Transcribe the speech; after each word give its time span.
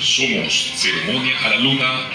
Somos 0.00 0.72
Ceremonia 0.76 1.38
a 1.44 1.50
la 1.50 1.56
Luna. 1.56 2.10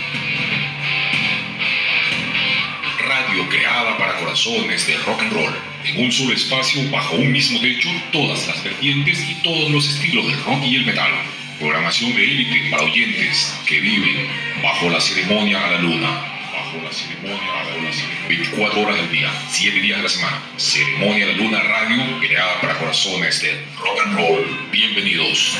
Radio 3.07 3.49
creada 3.49 3.97
para 3.97 4.19
corazones 4.19 4.85
de 4.85 4.97
rock 4.97 5.21
and 5.21 5.33
roll. 5.33 5.55
En 5.85 6.05
un 6.05 6.11
solo 6.11 6.33
espacio, 6.33 6.89
bajo 6.91 7.15
un 7.15 7.31
mismo 7.31 7.59
techo, 7.61 7.89
todas 8.11 8.47
las 8.47 8.63
vertientes 8.63 9.19
y 9.29 9.35
todos 9.43 9.71
los 9.71 9.87
estilos 9.87 10.25
del 10.27 10.43
rock 10.43 10.63
y 10.65 10.75
el 10.75 10.85
metal. 10.85 11.11
Programación 11.59 12.13
de 12.15 12.23
élite 12.23 12.69
para 12.69 12.83
oyentes 12.83 13.55
que 13.65 13.79
viven 13.79 14.27
bajo 14.61 14.89
la 14.89 14.99
ceremonia 14.99 15.65
a 15.65 15.71
la 15.71 15.77
luna. 15.79 16.34
La 16.83 16.91
ceremonia 16.91 17.61
a 17.61 17.63
la 17.63 17.77
luna. 17.77 17.89
24 18.27 18.81
horas 18.81 18.97
del 18.97 19.11
día, 19.11 19.31
7 19.49 19.79
días 19.79 19.97
de 19.97 20.03
la 20.03 20.09
semana. 20.09 20.41
Ceremonia 20.57 21.25
a 21.25 21.27
la 21.29 21.33
luna 21.37 21.63
radio 21.63 22.19
creada 22.19 22.59
para 22.59 22.77
corazones 22.77 23.41
de 23.41 23.61
rock 23.77 23.99
and 24.05 24.17
roll. 24.17 24.69
Bienvenidos. 24.71 25.57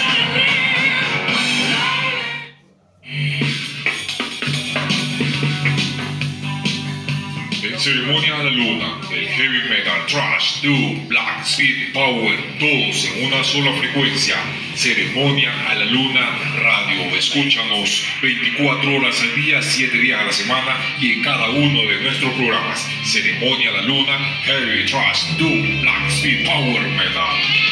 Ceremonia 7.86 8.34
a 8.40 8.44
la 8.44 8.50
luna, 8.50 9.00
heavy 9.12 9.70
metal, 9.70 10.08
trash, 10.08 10.60
doom, 10.64 11.08
black, 11.08 11.46
speed, 11.46 11.94
power, 11.94 12.36
todos 12.58 13.06
en 13.06 13.28
una 13.28 13.44
sola 13.44 13.72
frecuencia. 13.78 14.38
Ceremonia 14.74 15.52
a 15.70 15.76
la 15.76 15.86
luna 15.86 16.26
radio. 16.64 17.16
Escúchanos 17.16 18.04
24 18.24 18.96
horas 18.96 19.22
al 19.22 19.36
día, 19.36 19.62
7 19.62 20.00
días 20.00 20.20
a 20.20 20.26
la 20.26 20.34
semana 20.34 20.78
y 21.00 21.12
en 21.12 21.22
cada 21.22 21.52
uno 21.52 21.80
de 21.84 22.02
nuestros 22.02 22.34
programas. 22.34 22.84
Ceremonia 23.04 23.70
a 23.70 23.74
la 23.74 23.82
luna, 23.84 24.18
heavy, 24.46 24.86
trash, 24.86 25.38
doom, 25.38 25.82
black, 25.82 26.10
speed, 26.10 26.44
power, 26.44 26.82
metal. 26.90 27.65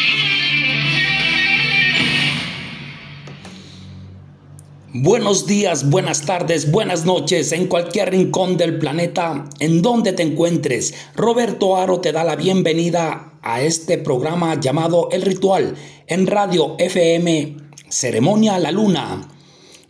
Buenos 4.95 5.47
días, 5.47 5.89
buenas 5.89 6.21
tardes, 6.21 6.69
buenas 6.69 7.03
noches 7.03 7.51
en 7.51 7.65
cualquier 7.65 8.11
rincón 8.11 8.57
del 8.57 8.77
planeta 8.77 9.49
en 9.57 9.81
donde 9.81 10.13
te 10.13 10.21
encuentres. 10.21 10.93
Roberto 11.15 11.77
Aro 11.77 11.99
te 11.99 12.11
da 12.11 12.23
la 12.23 12.35
bienvenida 12.35 13.39
a 13.41 13.63
este 13.63 13.97
programa 13.97 14.59
llamado 14.59 15.09
El 15.11 15.23
Ritual 15.23 15.73
en 16.05 16.27
Radio 16.27 16.75
FM 16.77 17.57
Ceremonia 17.89 18.59
la 18.59 18.69
Luna 18.69 19.27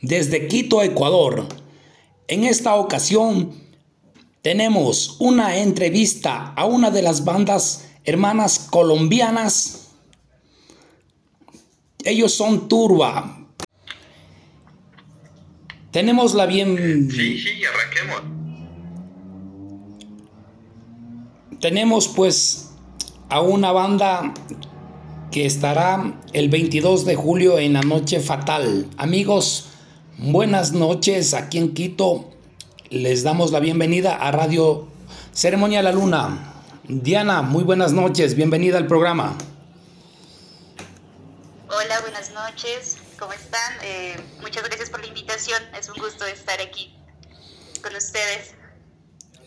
desde 0.01 0.47
Quito, 0.47 0.81
Ecuador. 0.81 1.49
En 2.29 2.45
esta 2.45 2.75
ocasión 2.75 3.51
tenemos 4.41 5.17
una 5.19 5.57
entrevista 5.57 6.53
a 6.55 6.63
una 6.63 6.91
de 6.91 7.01
las 7.01 7.25
bandas 7.25 7.89
hermanas 8.05 8.67
colombianas. 8.71 9.89
Ellos 12.05 12.33
son 12.33 12.69
Turba, 12.69 13.42
tenemos 15.93 16.33
la 16.33 16.47
bien. 16.47 17.09
Sí, 17.09 17.39
sí, 17.39 17.61
arranquemos. 17.63 18.23
Tenemos 21.61 22.09
pues 22.09 22.71
a 23.29 23.39
una 23.39 23.71
banda 23.71 24.33
que 25.31 25.45
estará 25.45 26.15
el 26.33 26.49
22 26.49 27.05
de 27.05 27.15
julio 27.15 27.59
en 27.59 27.73
la 27.73 27.81
noche 27.81 28.19
fatal. 28.19 28.89
Amigos, 28.97 29.69
buenas 30.17 30.73
noches 30.73 31.33
aquí 31.33 31.59
en 31.59 31.73
Quito. 31.73 32.31
Les 32.89 33.23
damos 33.23 33.51
la 33.51 33.59
bienvenida 33.59 34.15
a 34.15 34.31
Radio 34.31 34.87
Ceremonia 35.31 35.81
La 35.83 35.91
Luna. 35.91 36.53
Diana, 36.87 37.43
muy 37.43 37.63
buenas 37.63 37.93
noches, 37.93 38.35
bienvenida 38.35 38.77
al 38.77 38.87
programa. 38.87 39.37
Hola, 41.69 42.01
buenas 42.01 42.31
noches. 42.33 42.97
¿Cómo 43.19 43.33
están? 43.33 43.77
Eh, 43.81 44.15
muchas 44.41 44.63
gracias 44.63 44.89
por 44.89 45.01
la 45.01 45.07
invitación. 45.07 45.61
Es 45.77 45.89
un 45.89 45.95
gusto 46.01 46.25
estar 46.25 46.59
aquí 46.61 46.95
con 47.81 47.95
ustedes. 47.95 48.55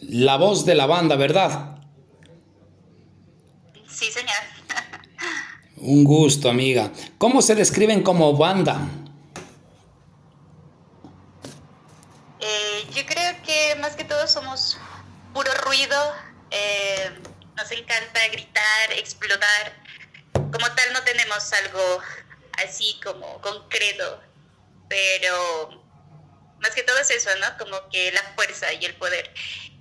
La 0.00 0.36
voz 0.36 0.64
de 0.64 0.74
la 0.74 0.86
banda, 0.86 1.16
¿verdad? 1.16 1.78
Sí, 3.88 4.10
señor. 4.12 4.36
un 5.76 6.04
gusto, 6.04 6.48
amiga. 6.48 6.92
¿Cómo 7.18 7.42
se 7.42 7.54
describen 7.54 8.02
como 8.02 8.36
banda? 8.36 8.78
Eh, 12.40 12.86
yo 12.94 13.04
creo 13.06 13.42
que 13.42 13.76
más 13.80 13.96
que 13.96 14.04
todo 14.04 14.26
somos 14.26 14.78
puro 15.32 15.50
ruido. 15.64 15.96
Eh, 16.50 17.10
nos 17.56 17.70
encanta 17.72 18.20
gritar, 18.30 18.92
explotar. 18.92 19.72
Como 20.34 20.66
tal 20.66 20.92
no 20.92 21.02
tenemos 21.02 21.52
algo 21.52 22.00
así 22.64 22.98
como 23.02 23.40
concreto, 23.40 24.20
pero 24.88 25.86
más 26.60 26.74
que 26.74 26.82
todo 26.82 26.98
es 26.98 27.10
eso, 27.10 27.30
¿no? 27.40 27.46
Como 27.58 27.88
que 27.90 28.12
la 28.12 28.22
fuerza 28.34 28.72
y 28.72 28.84
el 28.84 28.94
poder 28.94 29.32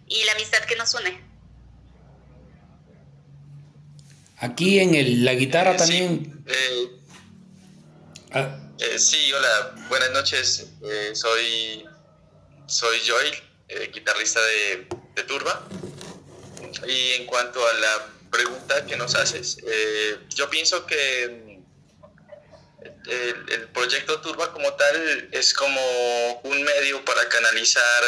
y 0.08 0.24
la 0.25 0.34
amistad 0.34 0.59
que 0.66 0.75
nos 0.75 0.94
une. 0.94 1.24
Aquí 4.38 4.80
en 4.80 4.96
el, 4.96 5.24
la 5.24 5.34
guitarra 5.34 5.74
eh, 5.74 5.78
también. 5.78 6.44
Sí, 6.47 6.53
eh, 6.53 6.90
ah. 8.34 8.59
eh, 8.80 9.00
sí, 9.00 9.31
hola, 9.34 9.75
buenas 9.90 10.12
noches. 10.12 10.68
soy, 11.14 11.85
soy 12.68 12.97
Joel, 13.08 13.91
guitarrista 13.94 14.41
de, 14.41 14.88
de, 15.16 15.24
Turba. 15.24 15.68
Y 16.88 17.12
en 17.14 17.25
cuanto 17.25 17.66
a 17.66 17.74
la 17.74 18.08
pregunta 18.30 18.85
que 18.85 18.97
nos 18.97 19.16
haces, 19.16 19.58
yo 20.35 20.50
pienso 20.50 20.85
que 20.85 21.45
el, 23.07 23.68
proyecto 23.73 24.19
Turba 24.22 24.51
como 24.51 24.73
tal 24.73 25.29
es 25.31 25.53
como 25.53 26.41
un 26.44 26.63
medio 26.63 27.03
para 27.06 27.28
canalizar 27.29 28.03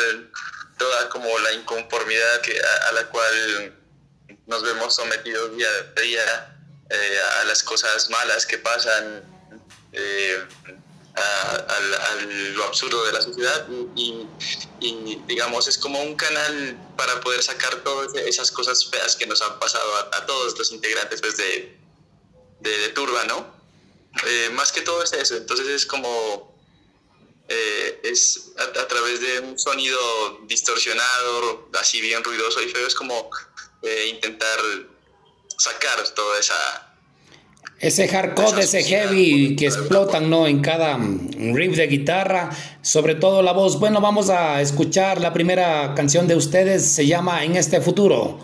toda 0.78 1.10
como 1.10 1.28
la 1.40 1.54
inconformidad 1.54 2.42
que, 2.42 2.60
a, 2.60 2.92
la 2.94 3.08
cual 3.10 3.76
nos 4.46 4.64
vemos 4.64 4.96
sometidos 4.96 5.56
día 5.56 5.68
a 5.70 6.02
día, 6.02 6.58
eh, 6.90 7.20
a 7.42 7.46
las 7.46 7.64
cosas 7.64 8.10
malas 8.10 8.46
que 8.46 8.58
pasan, 8.58 9.24
eh, 9.92 10.46
a, 11.16 12.16
lo 12.54 12.64
absurdo 12.66 13.04
de 13.06 13.12
la 13.14 13.22
sociedad 13.22 13.68
y, 13.96 14.28
digamos 15.28 15.68
es 15.68 15.78
como 15.78 16.00
un 16.02 16.16
canal 16.16 16.78
para 16.96 17.20
poder 17.22 17.42
sacar 17.42 17.76
todas 17.78 18.14
esas 18.16 18.52
cosas 18.52 18.86
feas 18.86 19.16
que 19.16 19.26
nos 19.26 19.42
han 19.42 19.60
pasado 19.60 19.96
a, 20.14 20.26
todos 20.26 20.58
los 20.58 20.72
integrantes 20.72 21.22
pues, 21.22 21.38
de, 21.38 21.78
de 22.60 22.90
Turba, 22.90 23.24
¿no? 23.26 23.57
Eh, 24.26 24.50
más 24.54 24.72
que 24.72 24.82
todo 24.82 25.04
es 25.04 25.14
eso, 25.14 25.36
entonces 25.38 25.68
es 25.68 25.86
como, 25.86 26.56
eh, 27.48 28.00
es 28.04 28.52
a, 28.58 28.88
través 28.88 29.22
de 29.22 29.40
un 29.42 29.60
sonido 29.60 29.98
distorsionado, 30.48 31.70
así 31.80 32.02
bien 32.02 32.24
ruidoso 32.24 32.62
y 32.62 32.70
feo, 32.70 32.88
es 32.88 32.96
como 32.96 33.30
eh, 33.84 34.08
intentar 34.14 34.60
sacar 35.58 36.08
toda 36.16 36.40
esa... 36.40 36.84
Ese 37.80 38.08
hardcore, 38.08 38.64
ese 38.64 38.84
heavy 38.84 39.56
que 39.56 39.68
explotan, 39.68 40.32
¿no? 40.32 40.48
En 40.48 40.62
cada 40.62 40.98
riff 40.98 41.76
de 41.76 41.86
guitarra, 41.86 42.50
sobre 42.82 43.14
todo 43.14 43.44
la 43.44 43.52
voz. 43.52 43.80
Bueno, 43.80 44.02
vamos 44.02 44.32
a 44.32 44.60
escuchar 44.62 45.22
la 45.22 45.32
primera 45.32 45.94
canción 45.94 46.28
de 46.28 46.36
ustedes, 46.36 46.84
se 46.84 47.06
llama 47.06 47.44
En 47.44 47.56
este 47.56 47.80
futuro. 47.80 48.40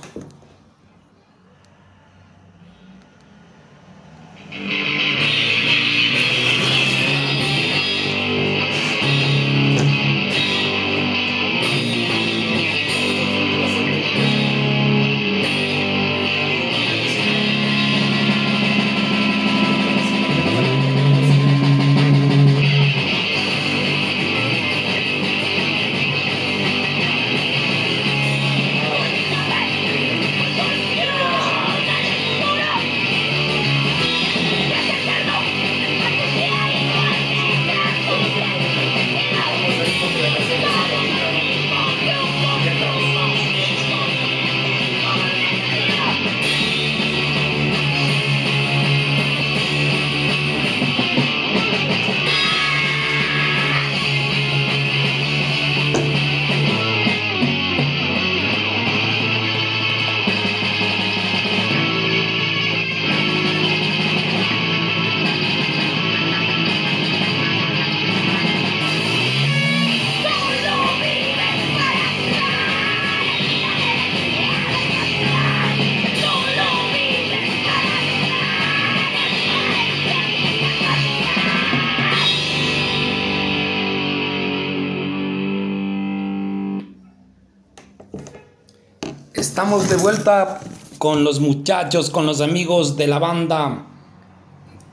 Estamos 89.53 89.87
de 89.87 89.97
vuelta 89.97 90.61
con 90.97 91.23
los 91.23 91.39
muchachos, 91.39 92.09
con 92.09 92.25
los 92.25 92.41
amigos 92.41 92.97
de 92.97 93.05
la 93.05 93.19
banda 93.19 93.85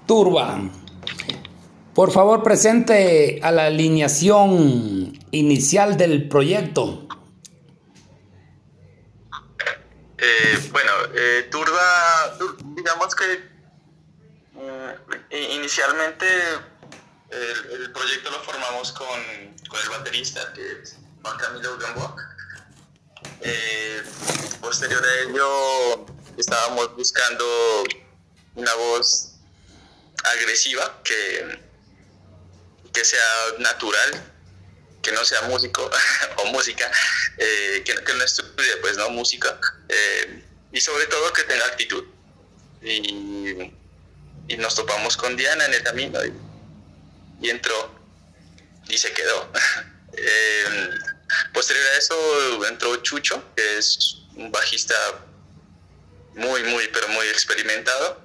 Turba. 0.07 0.61
Por 1.95 2.13
favor, 2.13 2.43
presente 2.43 3.41
a 3.43 3.53
la 3.53 3.65
alineación 3.65 5.19
inicial 5.31 5.97
del 5.97 6.29
proyecto. 6.29 7.09
Eh, 10.19 10.69
bueno, 10.71 10.93
eh, 11.15 11.49
Turba, 11.51 12.37
digamos 12.77 13.15
que 13.15 13.25
mm, 14.53 15.57
inicialmente 15.57 16.27
el, 17.31 17.91
proyecto 17.93 18.31
lo 18.31 18.41
formamos 18.41 18.93
con, 18.93 19.09
con, 19.71 19.81
el 19.81 19.89
baterista, 19.89 20.53
que 20.53 20.83
es 20.83 20.99
Juan 21.23 21.39
Camilo 21.39 21.79
Gamboa. 21.79 22.15
Eh, 23.43 24.03
posterior 24.61 25.03
a 25.03 25.21
ello, 25.21 26.07
estábamos 26.37 26.95
buscando 26.95 27.85
una 28.55 28.75
voz 28.75 29.37
agresiva 30.25 31.01
que, 31.03 31.59
que 32.93 33.05
sea 33.05 33.25
natural, 33.59 34.23
que 35.03 35.13
no 35.13 35.25
sea 35.25 35.43
músico 35.43 35.91
o 36.37 36.47
música, 36.47 36.91
eh, 37.39 37.83
que, 37.85 37.95
no 38.15 38.25
estudie 38.25 38.77
pues 38.83 38.99
no 38.99 39.09
música 39.11 39.59
eh, 39.89 40.45
y 40.73 40.81
sobre 40.81 41.07
todo 41.07 41.33
que 41.33 41.45
tenga 41.45 41.65
actitud. 41.67 42.05
Y, 42.83 43.73
y, 44.49 44.57
nos 44.57 44.75
topamos 44.75 45.17
con 45.17 45.37
Diana 45.37 45.65
en 45.67 45.75
el 45.75 45.83
camino 45.83 46.19
y, 47.41 47.49
entró 47.49 47.95
y 48.89 48.99
se 48.99 49.13
quedó. 49.13 49.51
posterior 51.53 51.87
a 51.95 51.99
eso 51.99 52.67
entró 52.67 52.97
Chucho, 52.97 53.43
que 53.57 53.79
es 53.79 54.19
un 54.37 54.51
bajista 54.51 54.95
muy, 56.35 56.63
muy, 56.65 56.89
pero 56.89 57.09
muy 57.09 57.27
experimentado, 57.29 58.21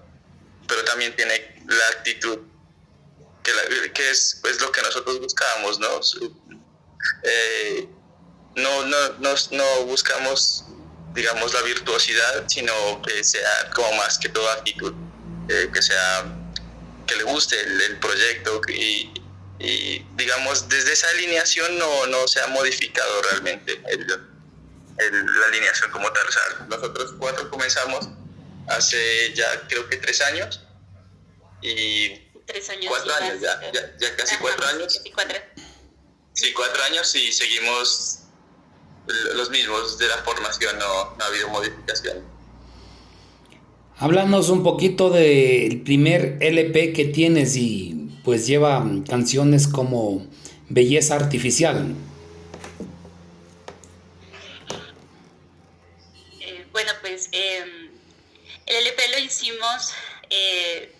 pero 0.67 0.83
también 0.85 1.15
tiene 1.15 1.63
la 1.67 1.87
actitud 1.97 2.39
que, 3.93 4.09
es 4.11 4.39
pues, 4.41 4.59
lo 4.61 4.71
que 4.71 4.81
nosotros 4.81 5.19
buscábamos, 5.19 5.79
¿no? 5.79 5.99
Eh, 7.23 7.87
no, 8.55 8.85
no, 8.85 9.09
no, 9.19 9.35
no, 9.51 9.85
buscamos, 9.85 10.65
digamos, 11.13 11.53
la 11.53 11.61
virtuosidad, 11.61 12.45
sino 12.47 13.01
que 13.03 13.23
sea 13.23 13.69
como 13.73 13.91
más 13.93 14.17
que 14.17 14.29
todo 14.29 14.49
actitud, 14.51 14.93
eh, 15.49 15.69
que 15.71 15.81
sea, 15.81 16.25
que 17.05 17.15
le 17.15 17.23
guste 17.23 17.59
el, 17.59 17.99
proyecto 17.99 18.61
y, 18.69 19.11
y, 19.59 19.99
digamos, 20.15 20.67
desde 20.67 20.93
esa 20.93 21.09
alineación 21.09 21.77
no, 21.77 22.07
no 22.07 22.27
se 22.27 22.41
ha 22.41 22.47
modificado 22.47 23.21
realmente 23.21 23.81
el, 23.87 24.07
la 24.07 25.47
alineación 25.47 25.91
como 25.91 26.11
tal. 26.11 26.27
O 26.27 26.31
sea, 26.31 26.65
nosotros 26.67 27.15
cuatro 27.19 27.49
comenzamos 27.49 28.09
hace 28.67 29.33
ya 29.33 29.67
creo 29.67 29.87
que 29.87 29.97
tres 29.97 30.21
años 30.21 30.61
y 31.61 32.09
tres 32.45 32.69
años 32.69 32.85
cuatro 32.87 33.13
años 33.13 33.39
ya, 33.41 33.59
ya, 33.99 34.15
casi 34.15 34.35
cuatro 34.37 34.65
años. 34.67 35.01
cuatro. 35.13 35.37
Sí, 36.33 36.51
cuatro 36.53 36.83
años 36.83 37.15
y 37.15 37.31
seguimos 37.31 38.19
los 39.35 39.49
mismos 39.49 39.97
de 39.97 40.07
la 40.07 40.17
formación, 40.17 40.77
no, 40.79 41.15
no 41.15 41.23
ha 41.23 41.27
habido 41.27 41.47
modificación. 41.49 42.23
Háblanos 43.97 44.49
un 44.49 44.63
poquito 44.63 45.09
del 45.09 45.81
primer 45.83 46.37
LP 46.41 46.91
que 46.91 47.05
tienes 47.05 47.55
y 47.55 47.94
pues 48.25 48.47
lleva 48.47 48.83
canciones 49.07 49.67
como 49.67 50.25
Belleza 50.67 51.15
Artificial. 51.15 51.95
bueno, 56.71 56.91
pues 56.99 57.29
em, 57.31 57.89
el 58.65 58.75
LP 58.75 59.07
lo 59.13 59.19
hicimos 59.19 59.93
eh, 60.29 60.93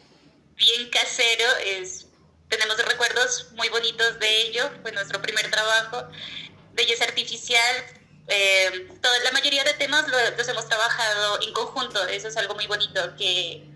bien 0.55 0.89
casero, 0.89 1.43
es, 1.65 2.05
tenemos 2.47 2.77
recuerdos 2.85 3.51
muy 3.55 3.67
bonitos 3.67 4.17
de 4.19 4.41
ello, 4.43 4.71
fue 4.81 4.93
nuestro 4.93 5.21
primer 5.21 5.51
trabajo, 5.51 6.07
belleza 6.71 7.03
artificial, 7.03 7.75
em, 8.27 8.87
toda, 9.01 9.19
la 9.19 9.33
mayoría 9.33 9.65
de 9.65 9.73
temas 9.73 10.05
los 10.07 10.47
hemos 10.47 10.65
trabajado 10.65 11.41
en 11.41 11.51
conjunto, 11.51 12.07
eso 12.07 12.29
es 12.29 12.37
algo 12.37 12.55
muy 12.55 12.67
bonito, 12.67 13.13
que 13.17 13.74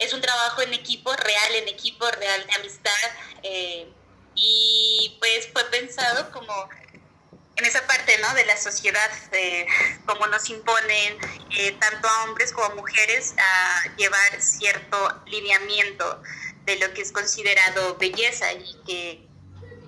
es 0.00 0.12
un 0.14 0.20
trabajo 0.20 0.62
en 0.62 0.72
equipo, 0.74 1.12
real 1.14 1.54
en 1.56 1.68
equipo, 1.68 2.10
real 2.10 2.46
de 2.46 2.52
amistad, 2.54 3.10
eh, 3.42 3.86
y 4.34 5.16
pues 5.20 5.48
fue 5.52 5.64
pensado 5.66 6.30
como 6.32 6.68
en 7.56 7.66
esa 7.66 7.86
parte 7.86 8.16
¿no? 8.18 8.32
de 8.34 8.46
la 8.46 8.56
sociedad, 8.56 9.10
de 9.30 9.66
cómo 10.06 10.26
nos 10.28 10.48
imponen 10.48 11.18
eh, 11.50 11.76
tanto 11.78 12.08
a 12.08 12.24
hombres 12.24 12.52
como 12.52 12.66
a 12.66 12.74
mujeres 12.74 13.34
a 13.36 13.96
llevar 13.96 14.40
cierto 14.40 15.22
lineamiento 15.26 16.22
de 16.64 16.76
lo 16.76 16.92
que 16.94 17.02
es 17.02 17.12
considerado 17.12 17.96
belleza 17.96 18.52
y 18.54 18.76
que 18.86 19.26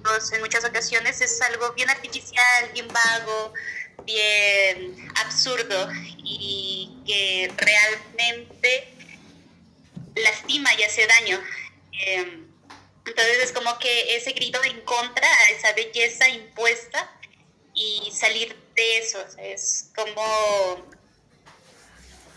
pues, 0.02 0.30
en 0.32 0.40
muchas 0.40 0.64
ocasiones 0.66 1.22
es 1.22 1.40
algo 1.40 1.72
bien 1.72 1.88
artificial, 1.88 2.70
bien 2.74 2.88
vago, 2.88 3.54
bien 4.04 5.10
absurdo 5.16 5.88
y 6.18 7.02
que 7.06 7.50
realmente 7.56 8.92
lastima 10.14 10.70
y 10.74 10.82
hace 10.82 11.06
daño. 11.06 11.40
Em, 11.92 12.46
entonces 13.06 13.38
es 13.44 13.52
como 13.52 13.78
que 13.78 14.16
ese 14.16 14.32
grito 14.32 14.62
en 14.64 14.80
contra 14.82 15.26
a 15.26 15.52
esa 15.56 15.72
belleza 15.72 16.28
impuesta 16.28 17.10
y 17.74 18.10
salir 18.12 18.56
de 18.76 18.98
eso. 18.98 19.18
es 19.38 19.90
como 19.94 20.86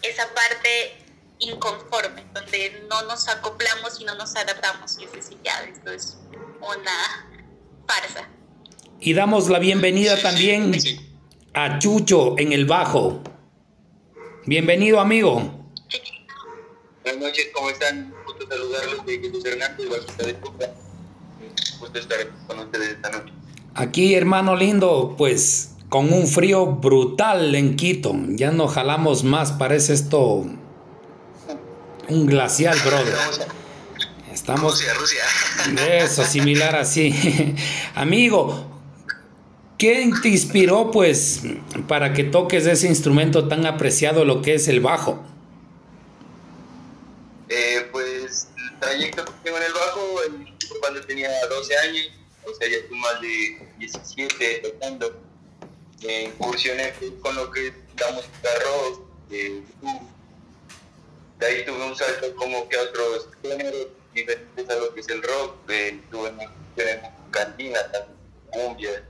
esa 0.02 0.28
parte 0.34 0.98
inconforme, 1.40 2.26
donde 2.34 2.86
no 2.90 3.02
nos 3.04 3.28
acoplamos 3.28 4.00
y 4.00 4.06
no 4.06 4.16
nos 4.16 4.36
adaptamos. 4.36 4.98
Y 5.00 5.06
es 5.18 5.30
ya, 5.44 5.64
esto 5.64 5.92
es 5.92 6.18
una 6.62 7.30
farsa. 7.88 8.30
Y 9.00 9.14
damos 9.14 9.50
la 9.50 9.60
bienvenida 9.60 10.22
también 10.22 10.74
a 11.54 11.80
Chucho 11.80 12.38
en 12.38 12.54
el 12.54 12.66
bajo. 12.66 13.22
Bienvenido, 14.46 15.00
amigo. 15.00 15.66
Buenas 17.06 17.22
noches, 17.22 17.50
¿cómo 17.54 17.70
están? 17.70 18.12
Gusto 18.26 18.48
saludarlos 18.48 19.06
de 19.06 19.20
Jesús 19.20 19.46
Hernández, 19.46 19.90
bajista 19.90 20.26
de 20.26 20.34
Cuba. 20.38 20.66
Gusto 21.80 22.00
estar 22.00 22.18
con 22.48 22.58
ustedes 22.58 22.90
esta 22.94 23.12
noche. 23.12 23.32
Aquí, 23.76 24.16
hermano 24.16 24.56
lindo, 24.56 25.14
pues 25.16 25.76
con 25.90 26.12
un 26.12 26.28
frío 26.28 26.66
brutal 26.66 27.54
en 27.54 27.76
Quito. 27.76 28.16
Ya 28.30 28.50
no 28.50 28.68
jalamos 28.68 29.24
más, 29.24 29.52
parece 29.52 29.94
esto 29.94 30.46
un 32.10 32.26
glacial, 32.26 32.76
brother. 32.84 33.14
Estamos. 34.34 34.74
Rusia, 34.74 34.94
Rusia. 34.96 35.24
Eso, 35.98 36.26
similar 36.26 36.76
así. 36.76 37.14
Amigo, 37.96 38.66
¿qué 39.78 40.12
te 40.24 40.30
inspiró, 40.30 40.90
pues, 40.90 41.44
para 41.88 42.14
que 42.14 42.24
toques 42.24 42.66
ese 42.66 42.88
instrumento 42.88 43.48
tan 43.48 43.68
apreciado, 43.68 44.26
lo 44.26 44.42
que 44.42 44.56
es 44.56 44.68
el 44.68 44.80
bajo? 44.80 45.24
Eh, 47.50 47.88
pues, 47.92 48.50
el 48.58 48.75
trayecto 48.86 49.26
que 49.26 49.32
tengo 49.44 49.58
en 49.58 49.64
el 49.64 49.74
bajo, 49.74 50.22
cuando 50.80 51.02
tenía 51.02 51.30
12 51.48 51.78
años 51.78 52.12
o 52.46 52.54
sea, 52.54 52.70
ya 52.70 52.78
estoy 52.78 52.98
más 53.00 53.20
de 53.22 53.68
17 53.80 54.60
tocando. 54.60 55.20
Eh, 56.02 56.26
incursioné 56.26 56.94
con 57.22 57.36
lo 57.36 57.50
que 57.52 57.68
es 57.68 57.74
la 58.00 58.12
música 58.12 58.50
rock, 58.64 59.02
de 59.30 59.64
ahí 61.46 61.66
tuve 61.66 61.84
un 61.84 61.96
salto 61.96 62.36
como 62.36 62.70
que 62.70 62.78
a 62.78 62.84
otros 62.84 63.30
géneros 63.42 63.88
diferentes 64.14 64.70
a 64.70 64.76
lo 64.76 64.94
que 64.94 65.02
es 65.02 65.10
el 65.10 65.24
rock. 65.24 65.56
Eh, 65.70 66.00
tuve 66.12 66.30
en 66.30 66.38
cantina, 67.32 67.80
cumbia. 68.52 69.04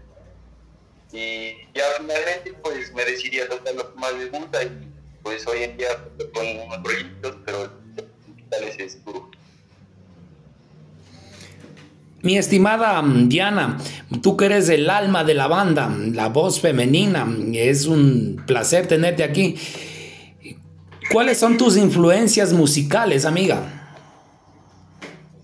Y 1.12 1.58
ya 1.74 1.84
finalmente 1.98 2.54
pues 2.62 2.94
me 2.94 3.04
decidí 3.06 3.40
a 3.40 3.50
tocar 3.50 3.76
lo 3.76 3.94
que 3.94 4.00
más 4.00 4.14
me 4.14 4.26
gusta 4.26 4.64
y 4.64 4.70
pues 5.24 5.46
hoy 5.48 5.64
en 5.64 5.78
día 5.78 5.90
con 6.34 6.46
unos 6.46 6.78
proyectos, 6.84 7.38
pero 7.46 7.72
tal 8.50 8.64
es 8.64 8.80
es 8.80 8.98
Mi 12.26 12.40
estimada 12.40 13.04
Diana, 13.06 13.78
tú 14.24 14.36
que 14.36 14.46
eres 14.46 14.68
el 14.70 14.90
alma 14.90 15.24
de 15.24 15.36
la 15.36 15.46
banda, 15.46 15.96
la 16.12 16.28
voz 16.28 16.60
femenina, 16.60 17.28
es 17.54 17.86
un 17.86 18.44
placer 18.48 18.88
tenerte 18.88 19.24
aquí. 19.24 19.56
¿Cuáles 21.12 21.38
son 21.38 21.56
tus 21.56 21.78
influencias 21.78 22.52
musicales, 22.52 23.26
amiga? 23.26 23.94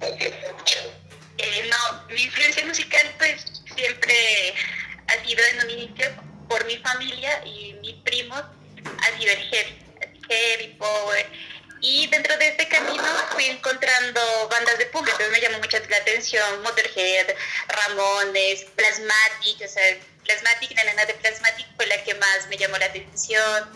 Eh, 0.01 1.69
no, 1.69 2.15
mi 2.15 2.23
influencia 2.23 2.65
musical 2.65 3.05
pues 3.19 3.61
siempre 3.75 4.15
ha 5.05 5.23
sido 5.23 5.43
en 5.53 5.65
un 5.65 5.79
inicio 5.81 6.07
por 6.49 6.65
mi 6.65 6.77
familia 6.77 7.45
y 7.45 7.75
mis 7.83 7.93
primos, 7.97 8.41
ha 8.41 9.19
sido 9.19 9.33
el 9.33 9.37
heavy, 9.37 9.75
heavy 10.27 10.73
power 10.79 11.30
dentro 12.11 12.37
de 12.37 12.49
este 12.49 12.67
camino 12.67 13.03
fui 13.31 13.45
encontrando 13.45 14.21
bandas 14.49 14.77
de 14.77 14.85
punk, 14.87 15.07
entonces 15.07 15.31
me 15.31 15.41
llamó 15.41 15.57
mucho 15.59 15.77
la 15.89 15.97
atención 15.97 16.61
Motorhead, 16.61 17.33
Ramones, 17.69 18.65
Plasmatic, 18.75 19.65
o 19.65 19.67
sea, 19.67 19.97
Plasmatic, 20.25 20.75
la 20.75 20.83
nena 20.83 21.05
de 21.05 21.13
Plasmatic 21.15 21.65
fue 21.77 21.87
la 21.87 22.03
que 22.03 22.13
más 22.15 22.47
me 22.49 22.57
llamó 22.57 22.77
la 22.77 22.85
atención. 22.85 23.69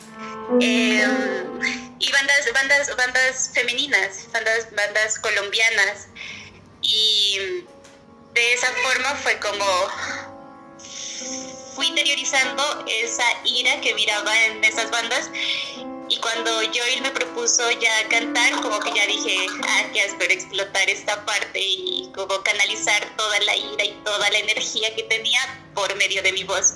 Em, 0.62 1.60
y 1.98 2.12
bandas, 2.12 2.54
bandas, 2.54 2.96
bandas 2.96 3.52
femeninas, 3.54 4.32
bandas, 4.32 4.68
bandas 4.76 5.18
colombianas. 5.20 6.08
Y 6.82 7.66
de 8.34 8.54
esa 8.54 8.68
forma 8.84 9.16
fue 9.16 9.40
como 9.40 9.66
fui 11.74 11.88
interiorizando 11.88 12.86
esa 12.88 13.24
ira 13.44 13.82
que 13.82 13.94
miraba 13.96 14.46
en 14.46 14.64
esas 14.64 14.92
bandas 14.92 15.30
y 16.08 16.18
cuando 16.18 16.52
Joel 16.52 17.02
me 17.02 17.12
propuso 17.12 17.64
ya 17.72 18.08
cantar, 18.10 18.62
como 18.62 18.80
que 18.80 18.92
ya 18.94 19.08
dije, 19.08 19.48
ah, 19.64 19.84
qué 19.92 20.02
espero 20.06 20.34
explotar 20.34 20.88
esta 20.90 21.26
parte 21.26 21.60
y 21.60 22.10
como 22.14 22.42
canalizar 22.44 23.04
toda 23.18 23.40
la 23.40 23.56
ira 23.56 23.86
y 23.86 23.98
toda 24.04 24.30
la 24.30 24.38
energía 24.40 24.96
que 24.96 25.04
tenía 25.04 25.40
por 25.74 25.96
medio 25.98 26.22
de 26.22 26.32
mi 26.34 26.44
voz. 26.44 26.76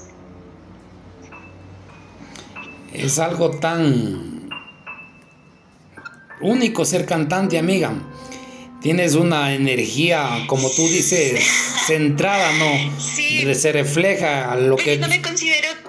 Es 2.91 3.19
algo 3.19 3.51
tan 3.51 4.50
único 6.41 6.86
ser 6.86 7.05
cantante, 7.05 7.59
amiga. 7.59 7.93
Tienes 8.81 9.13
una 9.13 9.53
energía, 9.53 10.45
como 10.48 10.71
tú 10.71 10.88
dices, 10.88 11.45
centrada, 11.86 12.51
¿no? 12.53 13.00
Sí. 13.00 13.53
Se 13.53 13.71
refleja 13.74 14.51
a 14.51 14.55
lo 14.55 14.75
que... 14.75 14.98
No 14.98 15.07
me 15.07 15.21
considero 15.21 15.88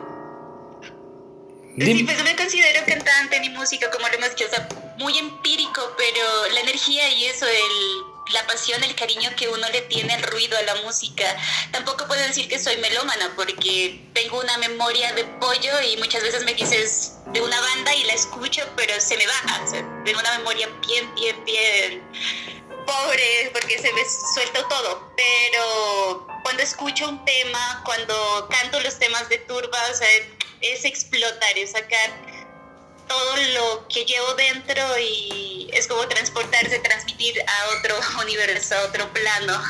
Sí, 1.78 2.04
pues 2.04 2.18
no 2.18 2.24
me 2.24 2.36
considero 2.36 2.84
cantante 2.84 3.40
ni 3.40 3.48
música, 3.50 3.90
como 3.90 4.08
lo 4.08 4.14
hemos 4.14 4.30
dicho, 4.30 4.44
o 4.46 4.50
sea, 4.50 4.68
muy 4.98 5.16
empírico, 5.18 5.94
pero 5.96 6.48
la 6.52 6.60
energía 6.60 7.08
y 7.10 7.26
eso, 7.26 7.46
el, 7.46 8.32
la 8.32 8.46
pasión, 8.46 8.82
el 8.84 8.94
cariño 8.94 9.30
que 9.36 9.48
uno 9.48 9.68
le 9.70 9.82
tiene 9.82 10.12
al 10.14 10.22
ruido, 10.24 10.58
a 10.58 10.62
la 10.62 10.74
música. 10.82 11.24
Tampoco 11.70 12.06
puedo 12.06 12.20
decir 12.22 12.48
que 12.48 12.58
soy 12.58 12.76
melómana, 12.78 13.32
porque 13.36 14.00
tengo 14.12 14.40
una 14.40 14.58
memoria 14.58 15.12
de 15.12 15.24
pollo 15.24 15.80
y 15.82 15.96
muchas 15.96 16.22
veces 16.22 16.44
me 16.44 16.54
dices 16.54 17.12
de 17.32 17.40
una 17.40 17.60
banda 17.60 17.94
y 17.94 18.04
la 18.04 18.14
escucho, 18.14 18.62
pero 18.76 19.00
se 19.00 19.16
me 19.16 19.26
baja, 19.26 19.62
o 19.64 19.70
sea, 19.70 20.02
tengo 20.04 20.20
una 20.20 20.38
memoria 20.38 20.68
bien, 20.86 21.14
bien, 21.14 21.44
bien 21.44 22.02
pobre, 22.86 23.50
porque 23.52 23.78
se 23.78 23.92
me 23.92 24.02
suelta 24.34 24.66
todo, 24.68 25.12
pero 25.16 26.26
cuando 26.42 26.62
escucho 26.62 27.08
un 27.08 27.24
tema, 27.24 27.82
cuando 27.84 28.48
canto 28.50 28.80
los 28.80 28.98
temas 28.98 29.28
de 29.28 29.38
Turba, 29.38 29.78
o 29.90 29.94
sea, 29.94 30.08
es 30.60 30.84
explotar, 30.84 31.56
es 31.56 31.72
sacar 31.72 32.10
todo 33.08 33.36
lo 33.54 33.88
que 33.88 34.04
llevo 34.04 34.34
dentro 34.34 34.82
y 34.98 35.68
es 35.72 35.86
como 35.86 36.06
transportarse, 36.06 36.78
transmitir 36.78 37.34
a 37.40 37.78
otro 37.78 37.94
universo, 38.22 38.74
a 38.76 38.88
otro 38.88 39.12
plano. 39.12 39.60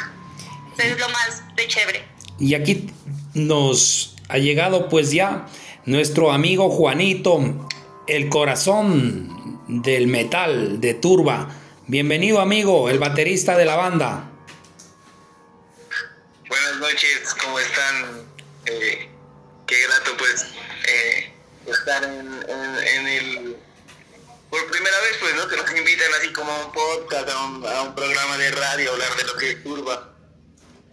es 0.79 0.99
lo 0.99 1.09
más 1.09 1.43
de 1.57 1.67
chévere. 1.69 2.05
Y 2.39 2.55
aquí 2.55 2.91
nos 3.35 4.17
ha 4.29 4.39
llegado 4.39 4.89
pues 4.89 5.11
ya 5.11 5.47
nuestro 5.85 6.33
amigo 6.33 6.71
Juanito, 6.71 7.69
el 8.07 8.29
corazón 8.29 9.61
del 9.69 10.07
metal 10.07 10.81
de 10.81 10.95
Turba. 10.95 11.49
Bienvenido 11.87 12.41
amigo, 12.41 12.89
el 12.89 12.99
baterista 12.99 13.57
de 13.57 13.65
la 13.65 13.77
banda. 13.77 14.31
Buenas 16.49 16.77
noches, 16.77 17.35
¿cómo 17.43 17.59
están? 17.59 18.27
Eh, 18.67 19.09
qué 19.71 19.81
grato 19.87 20.17
pues 20.19 20.47
eh, 20.89 21.33
estar 21.67 22.03
en, 22.03 22.45
en, 22.49 23.07
el... 23.07 23.57
Por 24.51 24.69
primera 24.69 25.01
vez, 25.03 25.17
pues, 25.21 25.35
¿no? 25.37 25.47
Que 25.47 25.57
nos 25.57 25.71
invitan 25.77 26.13
así 26.19 26.33
como 26.33 26.51
a 26.51 26.67
un 26.67 26.73
podcast, 26.73 27.29
a 27.29 27.83
un, 27.83 27.95
programa 27.95 28.37
de 28.37 28.51
radio, 28.51 28.91
a 28.91 28.93
hablar 28.95 29.17
de 29.17 29.25
lo 29.25 29.37
que 29.37 29.51
es 29.51 29.63
turba. 29.63 30.13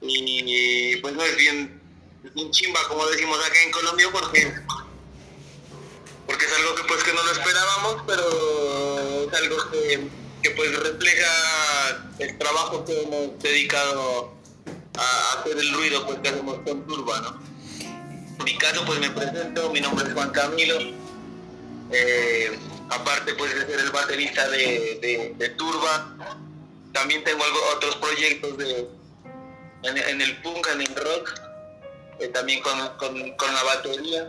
Y 0.02 0.96
pues 0.98 1.16
no 1.16 1.24
es 1.24 1.36
bien, 1.38 1.82
es 2.24 2.52
chimba, 2.52 2.88
como 2.88 3.08
decimos 3.08 3.40
acá 3.44 3.64
en 3.64 3.72
Colombia, 3.72 4.10
porque 4.12 4.54
porque 6.28 6.46
es 6.46 6.54
algo 6.54 6.76
que 6.76 6.84
pues 6.84 7.04
que 7.04 7.14
no 7.14 7.24
lo 7.24 7.32
esperábamos, 7.32 8.04
pero 8.06 9.28
es 9.28 9.34
algo 9.34 9.72
que, 9.72 10.08
que 10.44 10.52
pues 10.52 10.78
refleja 10.78 12.12
el 12.20 12.38
trabajo 12.38 12.86
que 12.86 13.02
hemos 13.02 13.40
dedicado 13.42 14.36
a 15.00 15.34
hacer 15.40 15.58
el 15.58 15.74
ruido 15.74 16.06
pues 16.06 16.20
que 16.20 16.30
hacemos 16.30 16.60
con 16.60 16.86
Turba, 16.86 17.22
¿no? 17.22 17.57
Caso, 18.60 18.84
pues 18.86 19.00
me 19.00 19.10
presento, 19.12 19.70
mi 19.72 19.82
nombre 19.82 20.08
es 20.08 20.14
Juan 20.14 20.32
Camilo. 20.32 20.78
Eh, 21.92 22.58
aparte, 22.90 23.34
pues 23.36 23.54
de 23.54 23.66
ser 23.66 23.80
el 23.80 23.92
baterista 23.92 24.48
de, 24.50 25.54
Turba, 25.58 26.16
también 26.92 27.24
tengo 27.24 27.44
otros 27.76 27.96
proyectos 27.98 28.58
de, 28.58 28.88
en, 29.84 30.22
el 30.22 30.42
punk, 30.42 30.68
en 30.74 30.82
el 30.82 30.96
rock, 30.96 31.34
eh, 32.20 32.28
también 32.30 32.62
con, 32.62 33.54
la 33.54 33.64
batería. 33.64 34.28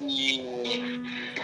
Y, 0.00 0.40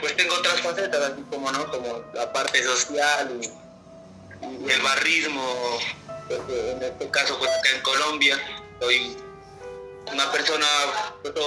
pues 0.00 0.16
tengo 0.16 0.34
otras 0.34 0.60
facetas, 0.60 1.12
así 1.12 1.22
como, 1.30 1.50
¿no? 1.52 1.70
como 1.70 2.04
la 2.14 2.32
parte 2.32 2.62
social 2.62 3.38
y, 3.40 4.70
el 4.70 4.82
barrismo, 4.82 5.78
pues, 6.26 6.40
en 6.48 6.82
este 6.82 7.10
caso 7.10 7.38
pues 7.38 7.50
acá 7.50 7.70
en 7.74 7.82
Colombia. 7.82 8.38
Soy 8.80 9.16
una 10.12 10.30
persona, 10.32 10.66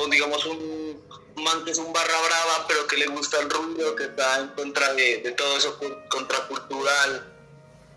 digamos, 0.09 0.45
un 0.45 1.01
man 1.43 1.63
que 1.63 1.71
es 1.71 1.77
un 1.77 1.91
barra 1.93 2.21
brava, 2.21 2.65
pero 2.67 2.87
que 2.87 2.97
le 2.97 3.07
gusta 3.07 3.39
el 3.39 3.49
ruido, 3.49 3.95
que 3.95 4.05
está 4.05 4.39
en 4.39 4.47
contra 4.49 4.93
de, 4.93 5.33
todo 5.37 5.57
eso 5.57 5.79
contracultural, 6.09 7.33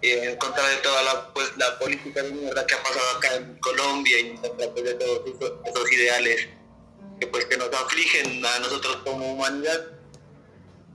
eh, 0.03 0.31
en 0.31 0.37
contra 0.37 0.67
de 0.69 0.77
toda 0.77 1.03
la, 1.03 1.33
pues, 1.33 1.53
la 1.57 1.79
política 1.79 2.23
de 2.23 2.31
mierda 2.33 2.67
que 2.67 2.75
ha 2.75 2.83
pasado 2.83 3.17
acá 3.17 3.35
en 3.35 3.59
Colombia 3.59 4.21
y 4.21 4.31
en 4.31 4.37
contra 4.39 4.71
pues, 4.71 4.85
de 4.85 4.95
todos 4.95 5.21
esos, 5.27 5.93
ideales 5.93 6.49
que, 7.21 7.27
pues, 7.27 7.45
que 7.47 7.57
nos 7.57 7.73
afligen 7.73 8.45
a 8.45 8.59
nosotros 8.61 8.97
como 9.05 9.33
humanidad. 9.33 9.87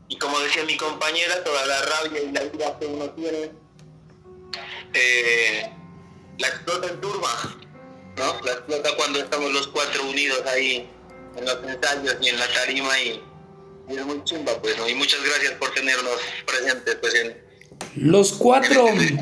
Y 0.08 0.18
como 0.18 0.40
decía 0.40 0.64
mi 0.64 0.76
compañera, 0.76 1.44
toda 1.44 1.66
la 1.66 1.82
rabia 1.82 2.22
y 2.22 2.32
la 2.32 2.44
ira 2.44 2.80
que 2.80 2.86
uno 2.88 3.10
tiene, 3.12 3.52
eh, 4.94 5.72
la 6.40 6.48
explota 6.48 6.88
en 6.88 7.00
turba 7.00 7.30
¿no? 8.20 8.46
La 8.46 8.52
explota 8.52 8.90
cuando 8.98 9.20
estamos 9.20 9.52
los 9.52 9.68
cuatro 9.70 10.04
unidos 10.08 10.44
ahí 10.46 10.88
en 11.36 11.46
los 11.46 11.58
ensayos 11.64 12.18
y 12.22 12.28
en 12.28 12.38
la 12.38 12.48
tarima 12.54 13.00
y, 13.02 13.22
es 13.90 14.06
muy 14.06 14.24
chimba, 14.24 14.52
pues, 14.62 14.78
¿no? 14.78 14.88
Y 14.88 14.94
muchas 14.94 15.20
gracias 15.24 15.54
por 15.54 15.74
tenernos 15.74 16.14
presentes, 16.46 16.96
pues, 17.02 17.16
en... 17.16 17.38
Los 17.96 18.34
cuatro... 18.34 18.88
Este 18.88 19.18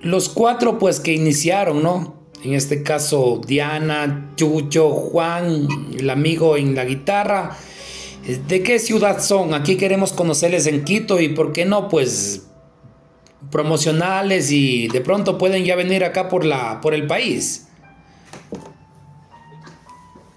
los 0.00 0.28
cuatro, 0.30 0.78
pues, 0.78 1.00
que 1.00 1.12
iniciaron, 1.12 1.82
¿no? 1.82 2.22
En 2.42 2.54
este 2.54 2.82
caso, 2.82 3.40
Diana, 3.44 4.32
Chucho, 4.36 4.90
Juan, 4.90 5.68
el 5.98 6.08
amigo 6.08 6.56
en 6.56 6.74
la 6.74 6.84
guitarra. 6.84 7.58
¿De 8.46 8.62
qué 8.62 8.78
ciudad 8.78 9.20
son? 9.20 9.52
Aquí 9.52 9.76
queremos 9.76 10.12
conocerles 10.12 10.66
en 10.66 10.84
Quito 10.84 11.20
y, 11.20 11.28
¿por 11.28 11.52
qué 11.52 11.64
no? 11.64 11.88
Pues 11.88 12.47
promocionales 13.50 14.50
y 14.50 14.88
de 14.88 15.00
pronto 15.00 15.38
pueden 15.38 15.64
ya 15.64 15.76
venir 15.76 16.04
acá 16.04 16.28
por 16.28 16.44
la 16.44 16.80
por 16.80 16.94
el 16.94 17.06
país. 17.06 17.66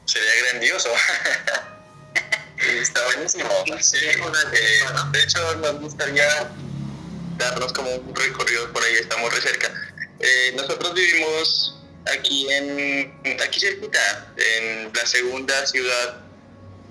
Sería 0.05 0.29
grandioso. 0.50 0.89
Está 2.81 3.00
buenísimo. 3.05 3.50
de 5.12 5.24
hecho, 5.24 5.55
nos 5.58 5.81
gustaría 5.81 6.51
darnos 7.38 7.74
como 7.74 7.89
un 7.89 8.15
recorrido 8.15 8.72
por 8.72 8.84
ahí, 8.84 8.93
estamos 8.96 9.34
re 9.34 9.41
cerca. 9.41 9.72
Eh, 10.20 10.53
nosotros 10.55 10.93
vivimos 10.93 11.79
aquí 12.13 12.48
en 12.51 13.13
aquí 13.43 13.60
cerquita, 13.60 14.34
en 14.38 14.91
la 14.93 15.05
segunda 15.05 15.65
ciudad 15.65 16.22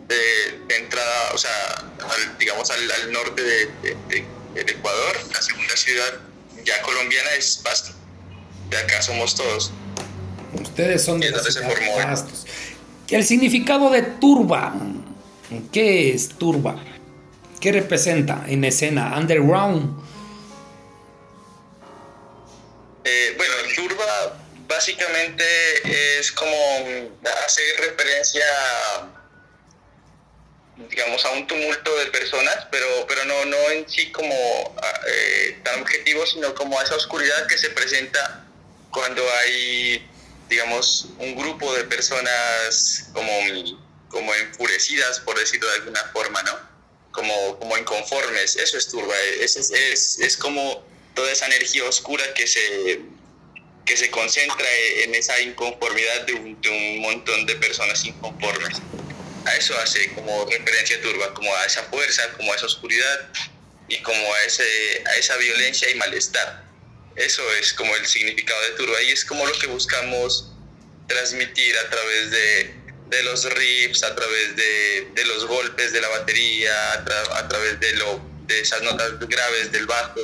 de, 0.08 0.76
entrada, 0.76 1.32
o 1.34 1.38
sea, 1.38 1.84
digamos 2.38 2.68
al, 2.70 3.12
norte 3.12 3.42
de 3.42 4.26
el 4.54 4.68
Ecuador, 4.68 5.16
la 5.32 5.42
segunda 5.42 5.76
ciudad 5.76 6.20
ya 6.64 6.80
colombiana 6.82 7.30
es 7.38 7.60
Pasto. 7.62 7.92
De 8.68 8.76
acá 8.76 9.02
somos 9.02 9.34
todos. 9.34 9.72
Ustedes 10.60 11.04
son 11.04 11.20
de 11.20 11.28
se 11.28 11.60
formó 11.60 12.26
El 13.08 13.24
significado 13.24 13.90
de 13.90 14.02
turba. 14.02 14.74
¿Qué 15.72 16.12
es 16.12 16.28
turba? 16.30 16.76
¿Qué 17.60 17.72
representa 17.72 18.44
en 18.46 18.64
escena? 18.64 19.16
Underground. 19.16 20.00
Eh, 23.04 23.34
bueno, 23.36 23.54
turba 23.74 24.38
básicamente 24.68 25.44
es 26.18 26.30
como 26.32 26.56
hacer 27.46 27.64
referencia 27.80 28.44
digamos, 30.88 31.24
a 31.24 31.30
un 31.30 31.46
tumulto 31.46 31.96
de 31.98 32.06
personas, 32.06 32.66
pero, 32.70 32.86
pero 33.06 33.24
no, 33.24 33.44
no 33.44 33.70
en 33.70 33.88
sí 33.88 34.10
como 34.12 34.34
eh, 35.06 35.58
tan 35.62 35.80
objetivo, 35.80 36.26
sino 36.26 36.54
como 36.54 36.78
a 36.78 36.82
esa 36.82 36.96
oscuridad 36.96 37.46
que 37.46 37.58
se 37.58 37.70
presenta 37.70 38.44
cuando 38.90 39.22
hay, 39.38 40.08
digamos, 40.48 41.06
un 41.18 41.36
grupo 41.36 41.72
de 41.74 41.84
personas 41.84 43.10
como, 43.12 43.32
como 44.08 44.34
enfurecidas, 44.34 45.20
por 45.20 45.38
decirlo 45.38 45.68
de 45.68 45.74
alguna 45.76 46.00
forma, 46.12 46.42
¿no? 46.42 46.58
Como, 47.12 47.58
como 47.58 47.76
inconformes, 47.76 48.56
eso 48.56 48.78
es 48.78 48.88
turba, 48.88 49.14
es, 49.40 49.56
es, 49.56 50.18
es, 50.20 50.36
como 50.36 50.84
toda 51.14 51.30
esa 51.32 51.46
energía 51.46 51.84
oscura 51.84 52.22
que 52.34 52.46
se, 52.46 53.00
que 53.84 53.96
se 53.96 54.10
concentra 54.10 54.66
en 55.02 55.14
esa 55.14 55.40
inconformidad 55.40 56.22
de 56.26 56.34
un, 56.34 56.60
de 56.60 56.68
un 56.68 57.00
montón 57.00 57.46
de 57.46 57.56
personas 57.56 58.04
inconformes. 58.04 58.78
A 59.46 59.56
eso 59.56 59.78
hace 59.78 60.12
como 60.14 60.44
referencia 60.46 61.00
Turba, 61.00 61.32
como 61.34 61.54
a 61.54 61.64
esa 61.64 61.82
fuerza, 61.84 62.22
como 62.36 62.52
a 62.52 62.56
esa 62.56 62.66
oscuridad 62.66 63.28
y 63.88 64.00
como 64.02 64.34
a, 64.34 64.44
ese, 64.44 65.02
a 65.06 65.16
esa 65.16 65.36
violencia 65.36 65.90
y 65.90 65.94
malestar. 65.96 66.64
Eso 67.16 67.42
es 67.54 67.72
como 67.72 67.94
el 67.96 68.06
significado 68.06 68.60
de 68.62 68.70
Turba 68.70 69.02
y 69.02 69.12
es 69.12 69.24
como 69.24 69.44
lo 69.44 69.52
que 69.58 69.66
buscamos 69.66 70.52
transmitir 71.08 71.76
a 71.76 71.90
través 71.90 72.30
de, 72.30 72.74
de 73.08 73.22
los 73.24 73.44
riffs, 73.52 74.02
a 74.04 74.14
través 74.14 74.56
de, 74.56 75.08
de, 75.14 75.24
los 75.24 75.46
golpes 75.46 75.92
de 75.92 76.00
la 76.00 76.08
batería, 76.08 76.92
a, 76.92 77.04
tra 77.04 77.38
a 77.38 77.48
través 77.48 77.80
de, 77.80 77.92
lo, 77.94 78.20
de 78.46 78.60
esas 78.60 78.80
notas 78.82 79.18
graves 79.18 79.72
del 79.72 79.86
bajo, 79.86 80.20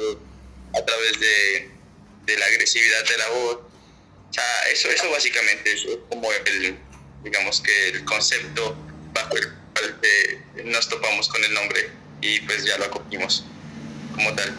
a 0.75 0.85
través 0.85 1.19
de, 1.19 1.71
de 2.25 2.37
la 2.39 2.47
agresividad 2.47 3.05
de 3.05 3.17
la 3.19 3.29
voz. 3.31 3.57
O 4.31 4.33
sea, 4.33 4.63
eso, 4.71 4.89
eso 4.91 5.11
básicamente 5.11 5.73
es 5.73 5.87
como 6.09 6.31
el, 6.33 6.79
digamos 7.25 7.61
que 7.61 7.89
el 7.89 8.05
concepto 8.05 8.77
bajo 9.17 9.37
el 9.37 9.49
cual 9.73 9.99
eh, 10.03 10.65
nos 10.65 10.89
topamos 10.89 11.29
con 11.29 11.43
el 11.43 11.55
nombre 11.55 11.91
y 12.21 12.41
pues 12.41 12.65
ya 12.65 12.79
lo 12.79 12.85
acogimos 12.85 13.45
como 14.15 14.33
tal. 14.35 14.55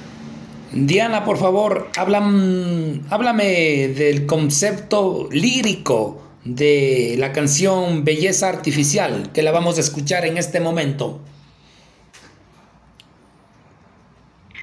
Diana, 0.71 1.23
por 1.23 1.39
favor, 1.39 1.89
hablan, 1.95 3.05
háblame 3.09 3.87
del 3.89 4.25
concepto 4.25 5.29
lírico 5.31 6.23
de 6.43 7.15
la 7.17 7.31
canción 7.31 8.03
Belleza 8.03 8.49
Artificial, 8.49 9.31
que 9.33 9.41
la 9.41 9.51
vamos 9.51 9.77
a 9.77 9.81
escuchar 9.81 10.25
en 10.25 10.37
este 10.37 10.59
momento. 10.59 11.21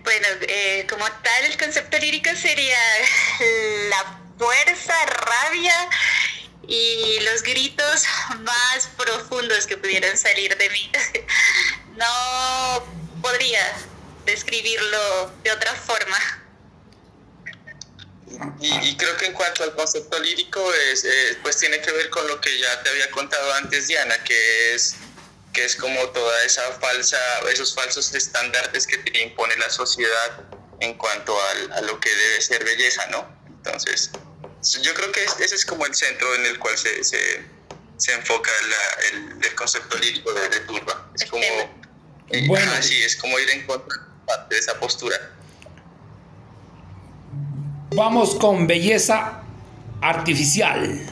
Bueno, 0.02 0.26
eh, 0.46 0.86
como 0.88 1.04
tal, 1.04 1.44
el 1.50 1.56
concepto 1.56 1.98
lírico 1.98 2.30
sería 2.36 2.76
la 3.90 4.20
fuerza, 4.38 4.94
rabia 5.06 5.74
y 6.68 7.20
los 7.20 7.42
gritos 7.42 8.04
más 8.40 8.88
profundos 8.96 9.66
que 9.66 9.76
pudieran 9.76 10.16
salir 10.16 10.56
de 10.56 10.70
mí. 10.70 10.92
No 11.96 12.84
podría 13.22 13.72
describirlo 14.26 15.30
de 15.44 15.52
otra 15.52 15.72
forma. 15.74 16.18
Y, 18.60 18.96
creo 18.96 19.16
que 19.16 19.26
en 19.26 19.32
cuanto 19.32 19.62
al 19.62 19.76
concepto 19.76 20.18
lírico, 20.18 20.74
es, 20.90 21.04
eh, 21.04 21.38
pues 21.42 21.58
tiene 21.58 21.80
que 21.80 21.92
ver 21.92 22.10
con 22.10 22.26
lo 22.26 22.40
que 22.40 22.58
ya 22.58 22.82
te 22.82 22.90
había 22.90 23.08
contado 23.12 23.52
antes, 23.54 23.86
Diana, 23.86 24.16
que 24.24 24.74
es, 24.74 24.96
que 25.52 25.64
es 25.64 25.76
como 25.76 26.08
toda 26.08 26.44
esa 26.44 26.62
falsa, 26.80 27.18
esos 27.52 27.72
falsos 27.74 28.12
estándares 28.12 28.88
que 28.88 28.98
te 28.98 29.22
impone 29.22 29.56
la 29.56 29.70
sociedad 29.70 30.42
en 30.80 30.94
cuanto 30.94 31.40
al, 31.40 31.72
a 31.74 31.80
lo 31.82 32.00
que 32.00 32.12
debe 32.12 32.40
ser 32.40 32.64
belleza, 32.64 33.06
¿no? 33.06 33.28
Entonces, 33.46 34.10
yo 34.82 34.94
creo 34.94 35.12
que 35.12 35.24
ese 35.24 35.54
es 35.54 35.64
como 35.64 35.86
el 35.86 35.94
centro 35.94 36.34
en 36.34 36.46
el 36.46 36.58
cual 36.58 36.76
se, 36.76 37.02
se, 37.04 37.44
se 37.96 38.12
enfoca 38.12 38.50
la, 38.68 39.18
el, 39.18 39.44
el, 39.44 39.54
concepto 39.54 39.96
lírico 39.98 40.32
de, 40.32 40.48
de 40.48 40.60
Turba. 40.60 41.10
Es 41.14 41.28
como, 41.30 41.42
eh, 41.42 42.46
bueno. 42.46 42.72
así, 42.72 43.02
es 43.02 43.16
como 43.16 43.38
ir 43.38 43.50
en 43.50 43.66
contra 43.66 43.96
de 44.48 44.58
esa 44.58 44.78
postura. 44.80 45.16
Vamos 47.94 48.34
con 48.36 48.66
belleza 48.66 49.42
artificial. 50.00 51.10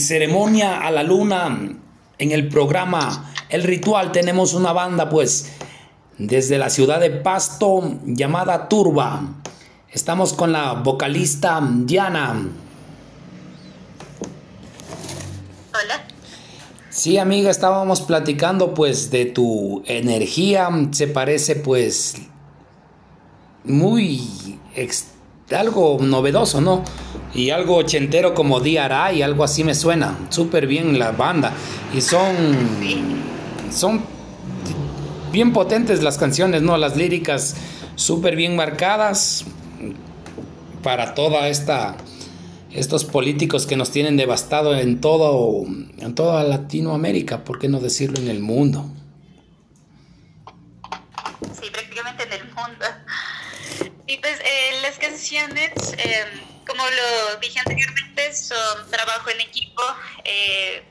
Ceremonia 0.00 0.80
a 0.80 0.90
la 0.90 1.02
Luna, 1.02 1.76
en 2.18 2.32
el 2.32 2.48
programa 2.48 3.32
El 3.48 3.62
Ritual, 3.62 4.12
tenemos 4.12 4.54
una 4.54 4.72
banda, 4.72 5.08
pues, 5.08 5.52
desde 6.18 6.58
la 6.58 6.68
ciudad 6.70 7.00
de 7.00 7.10
Pasto, 7.10 7.98
llamada 8.04 8.68
Turba. 8.68 9.22
Estamos 9.90 10.32
con 10.32 10.52
la 10.52 10.74
vocalista 10.74 11.60
Diana. 11.62 12.48
Hola. 15.70 16.04
Sí, 16.90 17.16
amiga, 17.18 17.50
estábamos 17.50 18.00
platicando 18.02 18.74
pues 18.74 19.10
de 19.10 19.26
tu 19.26 19.82
energía, 19.86 20.68
se 20.90 21.06
parece 21.06 21.56
pues 21.56 22.16
muy 23.64 24.58
algo 25.56 25.98
novedoso, 26.00 26.60
¿no? 26.60 26.84
Y 27.34 27.50
algo 27.50 27.76
ochentero 27.76 28.34
como 28.34 28.60
D.R.I. 28.60 29.18
y 29.18 29.22
algo 29.22 29.44
así 29.44 29.62
me 29.64 29.74
suena. 29.74 30.18
Súper 30.30 30.66
bien 30.66 30.98
la 30.98 31.12
banda. 31.12 31.52
Y 31.94 32.00
son. 32.00 32.34
Son 33.72 34.02
bien 35.30 35.52
potentes 35.52 36.02
las 36.02 36.18
canciones, 36.18 36.62
¿no? 36.62 36.76
Las 36.76 36.96
líricas 36.96 37.54
súper 37.94 38.34
bien 38.34 38.56
marcadas 38.56 39.44
para 40.82 41.14
toda 41.14 41.48
esta. 41.48 41.96
Estos 42.72 43.04
políticos 43.04 43.66
que 43.66 43.76
nos 43.76 43.90
tienen 43.90 44.16
devastado 44.16 44.76
en 44.76 45.00
todo, 45.00 45.64
en 45.66 46.14
toda 46.14 46.44
Latinoamérica, 46.44 47.42
¿por 47.42 47.58
qué 47.58 47.68
no 47.68 47.80
decirlo 47.80 48.20
en 48.20 48.28
el 48.28 48.38
mundo? 48.38 48.88
Sí, 51.60 51.68
prácticamente 51.72 52.22
en 52.22 52.32
el 52.32 52.44
mundo. 52.44 52.86
Y 54.06 54.18
pues 54.18 54.38
eh, 54.38 54.82
las 54.82 54.98
canciones, 54.98 55.72
eh, 55.98 56.24
como 56.70 56.88
lo 56.88 57.36
dije 57.36 57.58
anteriormente, 57.58 58.32
son 58.32 58.90
trabajo 58.90 59.28
en 59.30 59.40
equipo. 59.40 59.82
Eh, 60.24 60.84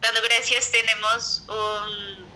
dando 0.00 0.20
gracias 0.22 0.70
tenemos 0.72 1.44
un, 1.48 2.26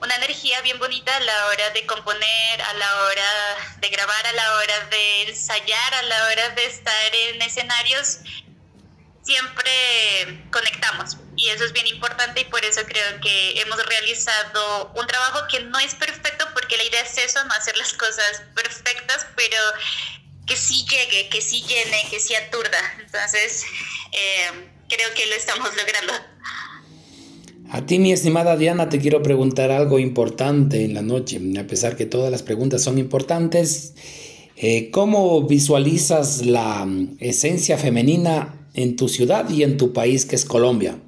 una 0.00 0.14
energía 0.14 0.60
bien 0.62 0.78
bonita 0.78 1.16
a 1.16 1.20
la 1.20 1.46
hora 1.46 1.70
de 1.70 1.84
componer, 1.86 2.62
a 2.62 2.74
la 2.74 3.02
hora 3.02 3.56
de 3.78 3.88
grabar, 3.88 4.26
a 4.26 4.32
la 4.32 4.54
hora 4.56 4.80
de 4.90 5.22
ensayar, 5.22 5.94
a 5.94 6.02
la 6.02 6.24
hora 6.26 6.48
de 6.50 6.66
estar 6.66 7.14
en 7.14 7.42
escenarios. 7.42 8.18
Siempre 9.24 10.44
conectamos 10.52 11.16
y 11.36 11.48
eso 11.48 11.64
es 11.64 11.72
bien 11.72 11.86
importante 11.88 12.42
y 12.42 12.44
por 12.44 12.64
eso 12.64 12.82
creo 12.84 13.20
que 13.20 13.60
hemos 13.60 13.84
realizado 13.86 14.92
un 14.94 15.06
trabajo 15.06 15.48
que 15.48 15.60
no 15.60 15.78
es 15.80 15.94
perfecto 15.94 16.46
porque 16.52 16.76
la 16.76 16.84
idea 16.84 17.00
es 17.00 17.16
eso, 17.18 17.42
no 17.44 17.54
hacer 17.54 17.76
las 17.78 17.94
cosas 17.94 18.42
perfectas, 18.54 19.26
pero 19.34 19.56
que 20.46 20.56
sí 20.56 20.84
llegue, 20.88 21.28
que 21.28 21.40
sí 21.40 21.62
llene, 21.62 22.02
que 22.10 22.20
sí 22.20 22.34
aturda. 22.34 22.78
Entonces, 23.04 23.64
eh, 24.12 24.68
creo 24.88 25.08
que 25.14 25.26
lo 25.26 25.34
estamos 25.34 25.68
logrando. 25.76 26.12
A 27.70 27.86
ti, 27.86 27.98
mi 27.98 28.12
estimada 28.12 28.56
Diana, 28.56 28.88
te 28.88 29.00
quiero 29.00 29.22
preguntar 29.22 29.70
algo 29.70 29.98
importante 29.98 30.84
en 30.84 30.94
la 30.94 31.02
noche, 31.02 31.40
a 31.58 31.66
pesar 31.66 31.96
que 31.96 32.06
todas 32.06 32.30
las 32.30 32.42
preguntas 32.42 32.82
son 32.82 32.98
importantes. 32.98 33.94
Eh, 34.56 34.90
¿Cómo 34.90 35.42
visualizas 35.42 36.46
la 36.46 36.84
mm, 36.84 37.16
esencia 37.20 37.76
femenina 37.76 38.68
en 38.74 38.96
tu 38.96 39.08
ciudad 39.08 39.48
y 39.50 39.62
en 39.62 39.76
tu 39.76 39.92
país, 39.92 40.26
que 40.26 40.36
es 40.36 40.44
Colombia? 40.44 40.98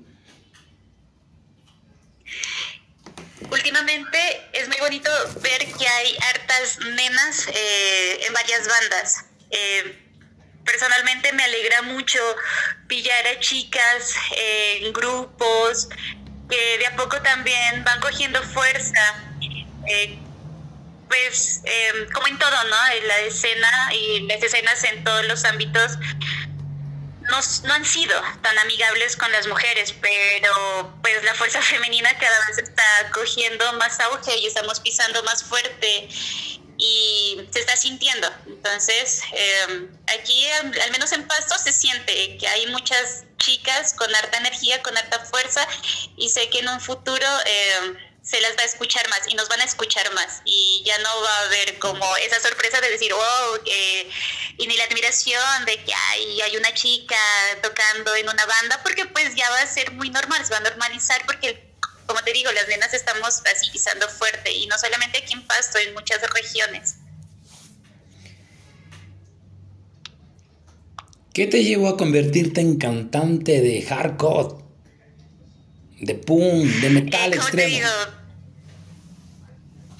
Últimamente 3.52 4.18
es 4.56 4.68
muy 4.68 4.78
bonito 4.78 5.10
ver 5.40 5.66
que 5.72 5.86
hay 5.86 6.16
hartas 6.30 6.78
nenas 6.78 7.46
eh, 7.48 8.26
en 8.26 8.32
varias 8.32 8.66
bandas. 8.66 9.24
Eh, 9.50 10.02
personalmente 10.64 11.32
me 11.32 11.44
alegra 11.44 11.82
mucho 11.82 12.18
pillar 12.88 13.26
a 13.26 13.38
chicas 13.40 14.14
en 14.36 14.92
grupos 14.92 15.88
que 16.48 16.78
de 16.78 16.86
a 16.86 16.96
poco 16.96 17.20
también 17.22 17.84
van 17.84 18.00
cogiendo 18.00 18.42
fuerza. 18.42 19.14
Eh, 19.88 20.18
pues 21.08 21.62
como 22.12 22.26
en 22.26 22.36
todo, 22.36 22.64
¿no? 22.64 22.88
En 22.98 23.06
la 23.06 23.18
escena 23.20 23.94
y 23.94 24.26
las 24.26 24.42
escenas 24.42 24.82
en 24.84 25.04
todos 25.04 25.24
los 25.26 25.44
ámbitos 25.44 25.92
no, 27.28 27.72
han 27.72 27.84
sido 27.84 28.20
tan 28.42 28.58
amigables 28.58 29.16
con 29.16 29.30
las 29.32 29.46
mujeres, 29.46 29.94
pero 30.00 30.98
pues 31.02 31.22
la 31.24 31.34
fuerza 31.34 31.60
femenina 31.62 32.16
cada 32.18 32.46
vez 32.46 32.58
está 32.58 33.10
cogiendo 33.12 33.72
más 33.74 34.00
auge 34.00 34.36
y 34.38 34.46
estamos 34.46 34.80
pisando 34.80 35.22
más 35.24 35.42
fuerte 35.44 36.08
y 36.78 37.40
se 37.50 37.60
está 37.60 37.76
sintiendo. 37.76 38.28
Entonces, 38.46 39.22
em, 39.32 39.88
aquí 40.18 40.48
al, 40.48 40.90
menos 40.90 41.12
en 41.12 41.26
Pasto 41.26 41.56
se 41.58 41.72
siente 41.72 42.36
que 42.38 42.46
hay 42.48 42.66
muchas 42.68 43.24
chicas 43.38 43.94
con 43.94 44.14
harta 44.14 44.38
energía, 44.38 44.82
con 44.82 44.96
harta 44.96 45.24
fuerza 45.24 45.66
y 46.16 46.28
sé 46.28 46.48
que 46.50 46.60
en 46.60 46.68
un 46.68 46.80
futuro... 46.80 47.26
Eh, 47.46 48.12
se 48.26 48.40
las 48.40 48.56
va 48.56 48.62
a 48.62 48.64
escuchar 48.64 49.08
más 49.08 49.20
y 49.28 49.34
nos 49.34 49.48
van 49.48 49.60
a 49.60 49.64
escuchar 49.64 50.12
más 50.12 50.42
y 50.44 50.82
ya 50.84 50.98
no 50.98 51.22
va 51.22 51.30
a 51.30 51.42
haber 51.42 51.78
como 51.78 52.04
esa 52.16 52.40
sorpresa 52.40 52.80
de 52.80 52.90
decir, 52.90 53.12
wow, 53.14 53.60
y 54.58 54.66
ni 54.66 54.76
la 54.76 54.84
admiración 54.84 55.64
de 55.64 55.76
que 55.84 55.94
hay, 55.94 56.40
hay 56.40 56.56
una 56.56 56.74
chica 56.74 57.16
tocando 57.62 58.16
en 58.16 58.28
una 58.28 58.44
banda, 58.44 58.80
porque 58.82 59.06
pues 59.06 59.36
ya 59.36 59.48
va 59.50 59.60
a 59.60 59.66
ser 59.66 59.92
muy 59.92 60.10
normal, 60.10 60.44
se 60.44 60.50
va 60.50 60.56
a 60.56 60.60
normalizar 60.60 61.24
porque, 61.24 61.72
como 62.06 62.20
te 62.24 62.32
digo, 62.32 62.50
las 62.50 62.66
nenas 62.66 62.92
estamos 62.94 63.42
así 63.46 63.70
pisando 63.70 64.08
fuerte 64.08 64.50
y 64.50 64.66
no 64.66 64.76
solamente 64.76 65.18
aquí 65.18 65.34
en 65.34 65.46
Pasto, 65.46 65.78
en 65.78 65.94
muchas 65.94 66.20
regiones. 66.28 66.96
¿Qué 71.32 71.46
te 71.46 71.62
llevó 71.62 71.90
a 71.90 71.96
convertirte 71.96 72.60
en 72.60 72.78
cantante 72.78 73.60
de 73.60 73.82
hardcore? 73.82 74.65
De 76.00 76.14
punk, 76.14 76.66
de 76.66 76.90
metal 76.90 77.32
eh, 77.32 77.36
extremo. 77.36 77.88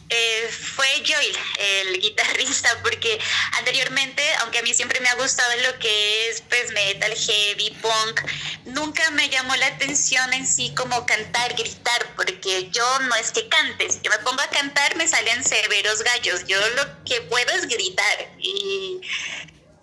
Eh, 0.09 0.49
fue 0.51 0.87
Joel, 1.05 1.37
el 1.59 2.01
guitarrista, 2.01 2.71
porque 2.83 3.19
anteriormente, 3.59 4.23
aunque 4.41 4.59
a 4.61 4.63
mí 4.63 4.73
siempre 4.73 5.01
me 5.01 5.09
ha 5.09 5.15
gustado 5.17 5.51
lo 5.63 5.79
que 5.81 6.29
es 6.29 6.43
pues 6.43 6.71
metal, 6.71 7.13
heavy, 7.13 7.71
punk, 7.83 8.21
nunca 8.67 9.11
me 9.11 9.29
llamó 9.29 9.57
la 9.57 9.67
atención 9.67 10.33
en 10.33 10.47
sí 10.47 10.73
como 10.77 11.05
cantar, 11.07 11.55
gritar, 11.55 12.15
porque 12.15 12.71
yo 12.71 12.99
no 13.01 13.17
es 13.17 13.33
que 13.33 13.49
cantes, 13.49 14.01
yo 14.03 14.11
me 14.13 14.19
pongo 14.19 14.41
a 14.43 14.49
cantar 14.51 14.95
me 14.97 15.09
salen 15.09 15.43
severos 15.43 16.03
gallos, 16.05 16.47
yo 16.47 16.61
lo 16.71 17.05
que 17.05 17.23
puedo 17.23 17.51
es 17.55 17.67
gritar. 17.67 18.31
Y, 18.39 19.01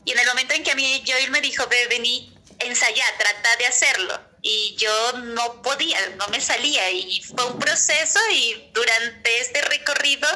y 0.05 0.11
en 0.11 0.19
el 0.19 0.27
momento 0.27 0.53
en 0.53 0.63
que 0.63 0.71
a 0.71 0.75
mí 0.75 1.03
Joel 1.05 1.31
me 1.31 1.41
dijo, 1.41 1.67
ve, 1.67 1.87
vení, 1.87 2.33
ensayá, 2.59 3.05
trata 3.17 3.57
de 3.57 3.65
hacerlo 3.65 4.32
y 4.45 4.75
yo 4.77 5.13
no 5.13 5.61
podía, 5.61 5.97
no 6.17 6.27
me 6.27 6.41
salía 6.41 6.91
y 6.91 7.21
fue 7.21 7.45
un 7.45 7.57
proceso 7.57 8.19
y 8.33 8.69
durante 8.73 9.39
este 9.39 9.61
recorrido 9.61 10.27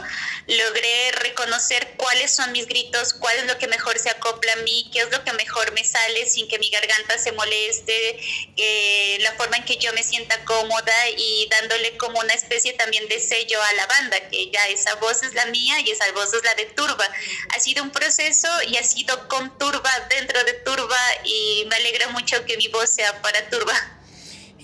logré 0.47 1.11
reconocer 1.11 1.95
cuáles 1.97 2.31
son 2.31 2.53
mis 2.53 2.67
gritos, 2.67 3.13
cuál 3.13 3.35
es 3.35 3.47
lo 3.47 3.57
que 3.57 3.67
mejor 3.67 3.99
se 3.99 4.09
acopla 4.09 4.53
a 4.53 4.55
mí, 4.57 4.89
qué 4.93 4.99
es 4.99 5.11
lo 5.11 5.21
que 5.25 5.33
mejor 5.33 5.73
me 5.73 5.83
sale 5.83 6.25
sin 6.25 6.47
que 6.47 6.57
mi 6.57 6.69
garganta 6.69 7.17
se 7.17 7.33
moleste, 7.33 8.17
eh, 8.55 9.17
la 9.19 9.33
forma 9.33 9.57
en 9.57 9.65
que 9.65 9.75
yo 9.75 9.91
me 9.91 10.03
sienta 10.03 10.41
cómoda 10.45 11.09
y 11.17 11.49
dándole 11.51 11.97
como 11.97 12.17
una 12.21 12.33
especie 12.33 12.71
también 12.73 13.09
de 13.09 13.19
sello 13.19 13.61
a 13.61 13.73
la 13.73 13.87
banda, 13.87 14.29
que 14.29 14.49
ya 14.51 14.69
esa 14.69 14.95
voz 14.95 15.21
es 15.23 15.33
la 15.33 15.47
mía 15.47 15.81
y 15.81 15.91
esa 15.91 16.09
voz 16.13 16.33
es 16.33 16.43
la 16.45 16.55
de 16.55 16.65
Turba. 16.67 17.09
Ha 17.53 17.59
sido 17.59 17.83
un 17.83 17.91
proceso 17.91 18.47
y 18.67 18.77
ha 18.77 18.83
sido 18.85 19.27
con 19.27 19.57
Turba 19.57 19.91
dentro 20.09 20.41
de 20.45 20.53
Turba 20.53 20.99
y 21.25 21.65
me 21.69 21.75
alegra 21.75 22.07
mucho 22.09 22.45
que 22.45 22.55
mi 22.55 22.69
voz 22.69 22.89
sea 22.89 23.21
para 23.21 23.49
Turba. 23.49 23.96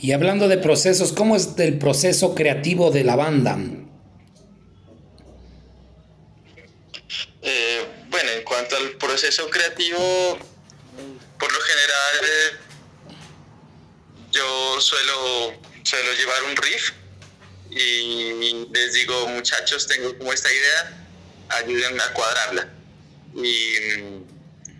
Y 0.03 0.11
hablando 0.11 0.49
de 0.49 0.57
procesos, 0.57 1.13
¿cómo 1.13 1.37
es 1.37 1.51
el 1.59 1.79
proceso 1.79 2.35
creativo 2.35 2.91
de 2.91 3.05
la 3.05 3.15
banda? 3.15 3.57
Eh, 7.41 7.87
bueno, 8.09 8.31
en 8.31 8.43
cuanto 8.43 8.75
al 8.75 8.97
proceso 8.97 9.49
creativo, 9.49 10.37
por 11.39 11.53
lo 11.53 11.59
general 11.61 12.15
eh, 12.21 13.15
yo 14.29 14.81
suelo, 14.81 15.53
suelo 15.83 16.13
llevar 16.15 16.43
un 16.49 16.57
riff 16.57 16.91
y 17.71 18.67
les 18.73 18.93
digo, 18.95 19.29
muchachos, 19.29 19.87
tengo 19.87 20.17
como 20.17 20.33
esta 20.33 20.51
idea, 20.51 21.07
ayúdenme 21.47 22.03
a 22.03 22.13
cuadrarla. 22.13 22.73
Y, 23.35 23.77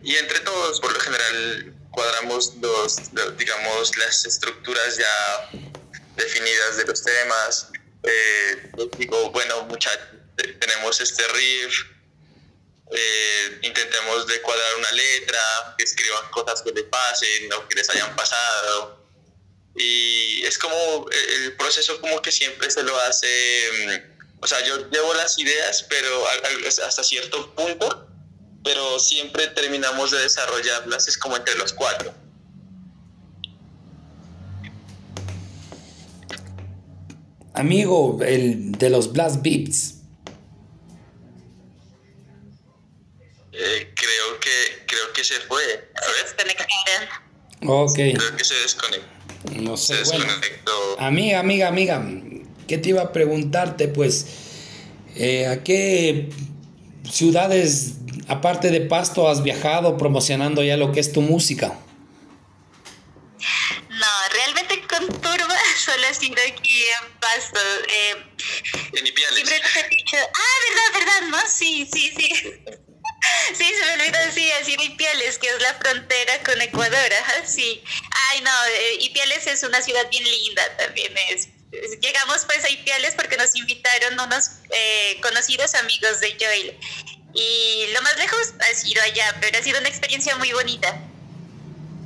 y 0.03 0.17
entre 0.17 0.41
todos, 0.41 0.81
por 0.81 0.91
lo 0.91 0.99
general, 0.99 1.73
cuadramos 1.93 2.55
los, 2.59 2.97
digamos, 3.37 3.95
las 3.97 4.25
estructuras 4.25 4.97
ya 4.97 5.49
definidas 6.15 6.77
de 6.77 6.85
los 6.85 7.03
temas. 7.03 7.69
Eh, 8.03 8.71
digo, 8.97 9.31
bueno, 9.31 9.63
muchachos, 9.63 10.07
tenemos 10.59 10.99
este 10.99 11.23
riff, 11.27 11.73
eh, 12.91 13.59
intentemos 13.61 14.27
de 14.27 14.41
cuadrar 14.41 14.75
una 14.75 14.91
letra, 14.91 15.75
que 15.77 15.83
escriban 15.83 16.29
cosas 16.31 16.61
que 16.63 16.71
les 16.71 16.83
pasen 16.85 17.53
o 17.53 17.67
que 17.67 17.75
les 17.75 17.89
hayan 17.91 18.15
pasado. 18.15 18.99
Y 19.75 20.43
es 20.45 20.57
como 20.57 21.07
el 21.11 21.55
proceso 21.57 21.99
como 22.01 22.21
que 22.21 22.31
siempre 22.31 22.69
se 22.69 22.83
lo 22.83 22.99
hace, 23.01 23.69
mm, 23.71 24.43
o 24.43 24.47
sea, 24.47 24.63
yo 24.65 24.89
llevo 24.89 25.13
las 25.13 25.37
ideas, 25.37 25.83
pero 25.83 26.27
hasta 26.85 27.03
cierto 27.03 27.53
punto 27.55 28.12
pero 28.63 28.99
siempre 28.99 29.47
terminamos 29.47 30.11
de 30.11 30.19
desarrollarlas, 30.19 31.07
es 31.07 31.17
como 31.17 31.35
entre 31.35 31.55
los 31.55 31.73
cuatro. 31.73 32.13
Amigo, 37.53 38.19
el 38.25 38.71
de 38.71 38.89
los 38.89 39.13
Blast 39.13 39.43
Beats. 39.43 39.99
Eh, 43.51 43.93
creo 43.93 44.39
que 44.39 44.85
creo 44.87 45.13
que 45.13 45.23
se 45.23 45.35
fue. 45.41 45.61
A 45.95 46.07
ver. 46.07 46.23
Ok. 47.65 47.95
Creo 47.95 48.35
que 48.35 48.43
se 48.43 48.55
desconectó. 48.55 49.07
No 49.61 49.77
sé. 49.77 50.01
amiga, 50.97 51.39
amiga, 51.39 51.67
amiga, 51.67 52.03
¿qué 52.67 52.77
te 52.77 52.89
iba 52.89 53.01
a 53.01 53.11
preguntarte? 53.11 53.87
Pues, 53.87 54.25
eh, 55.15 55.47
¿a 55.47 55.63
qué 55.63 56.29
ciudades 57.09 58.02
aparte 58.27 58.69
de 58.69 58.81
Pasto, 58.81 59.29
has 59.29 59.43
viajado 59.43 59.97
promocionando 59.97 60.63
ya 60.63 60.77
lo 60.77 60.91
que 60.91 60.99
es 60.99 61.11
tu 61.11 61.21
música? 61.21 61.73
No, 63.89 64.29
realmente 64.31 64.81
con 64.87 65.07
Turba 65.21 65.57
solo 65.77 66.07
he 66.09 66.13
sido 66.13 66.35
aquí 66.47 66.83
en 66.83 67.19
Pasto. 67.19 67.59
Eh, 67.89 68.15
en 68.93 69.07
Ipiales. 69.07 69.51
ah, 69.51 70.55
verdad, 70.67 70.99
verdad, 70.99 71.27
¿no? 71.29 71.37
Sí, 71.47 71.87
sí, 71.91 72.11
sí. 72.15 72.53
Sí, 73.53 73.63
se 73.63 73.85
me 73.85 73.93
olvidó, 73.93 74.17
sí, 74.33 74.51
así 74.51 74.73
Ipiales, 74.73 75.37
que 75.37 75.47
es 75.47 75.61
la 75.61 75.73
frontera 75.75 76.43
con 76.43 76.61
Ecuador, 76.61 77.09
sí. 77.45 77.81
Ay, 78.29 78.41
no, 78.41 78.51
eh, 78.65 78.97
Ipiales 78.99 79.47
es 79.47 79.63
una 79.63 79.81
ciudad 79.81 80.09
bien 80.09 80.23
linda, 80.23 80.77
también 80.77 81.13
es. 81.29 81.47
Llegamos 82.01 82.45
pues 82.45 82.63
a 82.65 82.69
Ipiales 82.69 83.15
porque 83.15 83.35
nos 83.37 83.55
invitaron 83.55 84.19
unos 84.19 84.51
eh, 84.71 85.19
conocidos 85.21 85.73
amigos 85.75 86.19
de 86.19 86.37
Joel 86.39 86.77
y 87.33 87.85
lo 87.93 88.01
más 88.01 88.17
lejos 88.17 88.53
ha 88.59 88.75
sido 88.75 89.01
allá, 89.01 89.35
pero 89.41 89.57
ha 89.57 89.61
sido 89.61 89.79
una 89.79 89.89
experiencia 89.89 90.35
muy 90.37 90.51
bonita. 90.51 91.01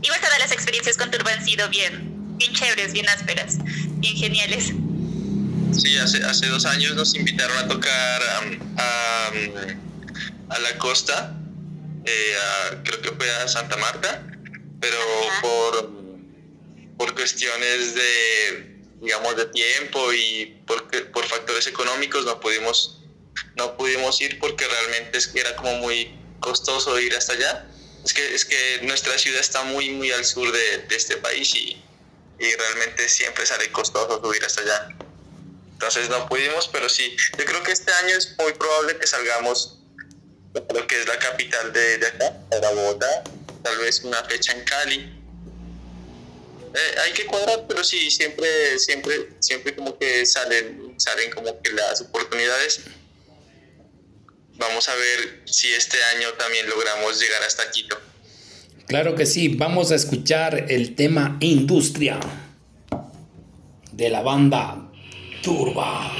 Igual 0.01 0.21
todas 0.21 0.39
las 0.39 0.51
experiencias 0.51 0.95
con 0.97 1.11
Turbo 1.11 1.29
han 1.29 1.43
sido 1.43 1.67
bien, 1.69 2.37
bien 2.37 2.53
chéveres, 2.53 2.93
bien 2.93 3.09
ásperas, 3.09 3.57
bien 3.99 4.15
geniales. 4.15 4.71
Sí, 5.77 5.97
hace, 5.97 6.23
hace 6.23 6.47
dos 6.47 6.65
años 6.65 6.95
nos 6.95 7.13
invitaron 7.15 7.57
a 7.57 7.67
tocar 7.67 8.21
a, 8.77 9.31
a, 10.49 10.59
la 10.59 10.77
costa, 10.77 11.35
eh, 12.05 12.35
creo 12.83 13.01
que 13.01 13.11
fue 13.11 13.29
a 13.29 13.47
Santa 13.47 13.75
Marta, 13.77 14.23
pero 14.79 14.97
por, 15.41 15.91
por 16.97 17.13
cuestiones 17.15 17.95
de, 17.95 18.77
digamos, 19.01 19.35
de 19.35 19.45
tiempo 19.47 20.13
y 20.13 20.57
por, 20.65 20.89
por 21.11 21.25
factores 21.27 21.67
económicos 21.67 22.23
no 22.25 22.39
pudimos 22.39 22.96
no 23.55 23.77
pudimos 23.77 24.19
ir 24.21 24.39
porque 24.39 24.67
realmente 24.67 25.17
es 25.17 25.27
que 25.27 25.39
era 25.39 25.55
como 25.55 25.73
muy 25.77 26.17
costoso 26.39 26.99
ir 26.99 27.15
hasta 27.15 27.33
allá. 27.33 27.67
Es 28.05 28.13
que, 28.13 28.35
es 28.35 28.45
que 28.45 28.79
nuestra 28.83 29.17
ciudad 29.17 29.41
está 29.41 29.63
muy, 29.63 29.89
muy 29.89 30.11
al 30.11 30.23
sur 30.23 30.51
de, 30.51 30.87
este 30.89 31.17
país 31.17 31.53
y, 31.55 31.83
y 32.39 32.55
realmente 32.55 33.09
siempre 33.09 33.45
sale 33.45 33.71
costoso 33.71 34.21
subir 34.23 34.43
hasta 34.45 34.61
allá. 34.61 34.89
Entonces 35.73 36.09
no 36.09 36.27
pudimos, 36.27 36.67
pero 36.69 36.89
sí, 36.89 37.15
yo 37.37 37.45
creo 37.45 37.61
que 37.61 37.71
este 37.71 37.91
año 37.91 38.15
es 38.15 38.35
muy 38.39 38.51
probable 38.53 38.97
que 38.97 39.05
salgamos 39.05 39.77
a 40.55 40.73
lo 40.73 40.87
que 40.87 41.01
es 41.01 41.07
la 41.07 41.19
capital 41.19 41.71
de, 41.71 41.99
de 41.99 42.07
acá, 42.07 42.33
de 42.49 42.59
Bogotá, 42.73 43.23
tal 43.63 43.77
vez 43.77 44.03
una 44.03 44.23
fecha 44.23 44.53
en 44.53 44.63
Cali. 44.63 45.13
Eh, 46.73 46.95
hay 47.03 47.13
que 47.13 47.25
cuadrar, 47.25 47.65
pero 47.67 47.83
sí, 47.83 48.09
siempre, 48.09 48.79
siempre, 48.79 49.29
siempre 49.39 49.75
como 49.75 49.97
que 49.97 50.25
salen, 50.25 50.95
salen 50.97 51.31
como 51.31 51.61
que 51.61 51.71
las 51.71 52.01
oportunidades. 52.01 52.81
Vamos 54.57 54.89
a 54.89 54.95
ver 54.95 55.43
si 55.45 55.67
este 55.73 55.97
año 56.15 56.29
también 56.33 56.67
logramos 56.67 57.19
llegar 57.19 57.43
hasta 57.43 57.69
Quito. 57.71 57.99
Claro 58.87 59.15
que 59.15 59.25
sí, 59.25 59.49
vamos 59.49 59.91
a 59.91 59.95
escuchar 59.95 60.65
el 60.69 60.95
tema 60.95 61.37
Industria 61.41 62.19
de 63.91 64.09
la 64.09 64.21
banda 64.21 64.89
Turba. 65.43 66.11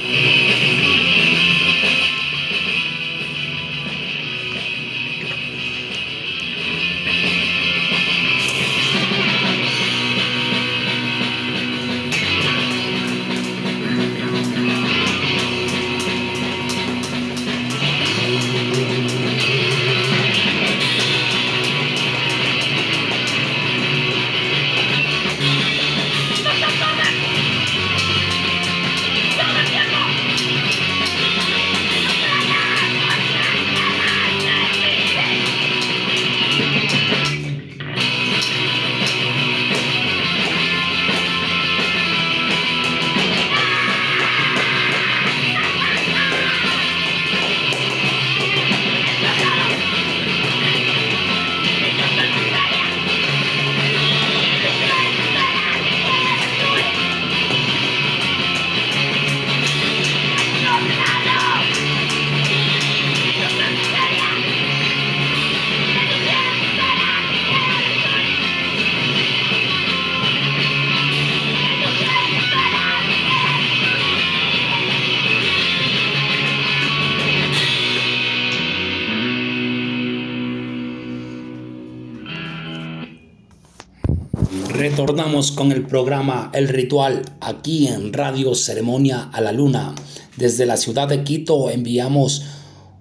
Retornamos 84.78 85.50
con 85.50 85.72
el 85.72 85.84
programa 85.84 86.52
El 86.54 86.68
Ritual 86.68 87.22
aquí 87.40 87.88
en 87.88 88.12
Radio 88.12 88.54
Ceremonia 88.54 89.28
a 89.32 89.40
la 89.40 89.50
Luna. 89.50 89.92
Desde 90.36 90.66
la 90.66 90.76
ciudad 90.76 91.08
de 91.08 91.24
Quito 91.24 91.68
enviamos 91.68 92.44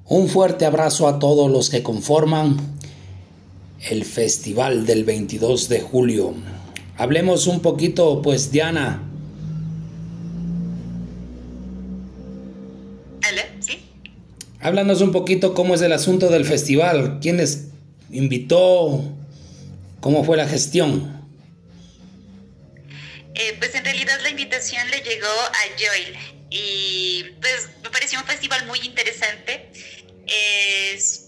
un 0.07 0.27
fuerte 0.27 0.65
abrazo 0.65 1.07
a 1.07 1.19
todos 1.19 1.51
los 1.51 1.69
que 1.69 1.83
conforman 1.83 2.57
el 3.91 4.05
festival 4.05 4.87
del 4.87 5.03
22 5.03 5.69
de 5.69 5.81
julio. 5.81 6.33
Hablemos 6.97 7.45
un 7.45 7.59
poquito, 7.59 8.23
pues 8.23 8.51
Diana. 8.51 9.03
¿Sí? 13.59 13.73
Háblanos 14.61 15.01
un 15.01 15.11
poquito 15.11 15.53
cómo 15.53 15.75
es 15.75 15.83
el 15.83 15.93
asunto 15.93 16.29
del 16.29 16.45
festival. 16.45 17.19
¿Quién 17.21 17.37
les 17.37 17.67
invitó? 18.09 19.03
¿Cómo 19.99 20.23
fue 20.23 20.37
la 20.37 20.47
gestión? 20.47 21.16
Eh, 23.39 23.55
pues 23.59 23.75
en 23.75 23.85
realidad 23.85 24.19
la 24.21 24.29
invitación 24.29 24.89
le 24.89 25.01
llegó 25.01 25.29
a 25.29 25.59
Joel 25.77 26.17
y 26.49 27.23
pues 27.39 27.69
me 27.83 27.91
pareció 27.91 28.19
un 28.19 28.25
festival 28.25 28.65
muy 28.65 28.79
interesante. 28.79 29.69
Es 30.25 31.27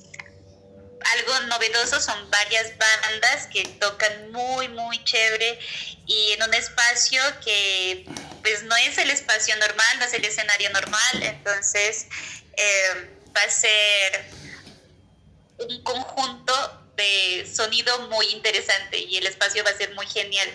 algo 1.14 1.40
novedoso, 1.42 2.02
son 2.02 2.32
varias 2.32 2.72
bandas 2.80 3.46
que 3.54 3.64
tocan 3.80 4.32
muy, 4.32 4.70
muy 4.70 5.04
chévere 5.04 5.60
y 6.08 6.32
en 6.32 6.42
un 6.42 6.54
espacio 6.56 7.22
que 7.46 8.06
pues 8.42 8.64
no 8.64 8.76
es 8.78 8.98
el 8.98 9.12
espacio 9.12 9.56
normal, 9.58 10.00
no 10.00 10.06
es 10.06 10.14
el 10.14 10.26
escenario 10.26 10.72
normal, 10.72 11.22
entonces 11.22 12.08
eh, 12.58 13.10
va 13.38 13.44
a 13.44 13.50
ser 13.52 14.26
un 15.60 15.84
conjunto 15.84 16.80
de 16.96 17.48
sonido 17.56 18.00
muy 18.08 18.26
interesante 18.32 18.98
y 18.98 19.18
el 19.18 19.28
espacio 19.28 19.64
va 19.64 19.70
a 19.70 19.78
ser 19.78 19.94
muy 19.94 20.08
genial 20.08 20.50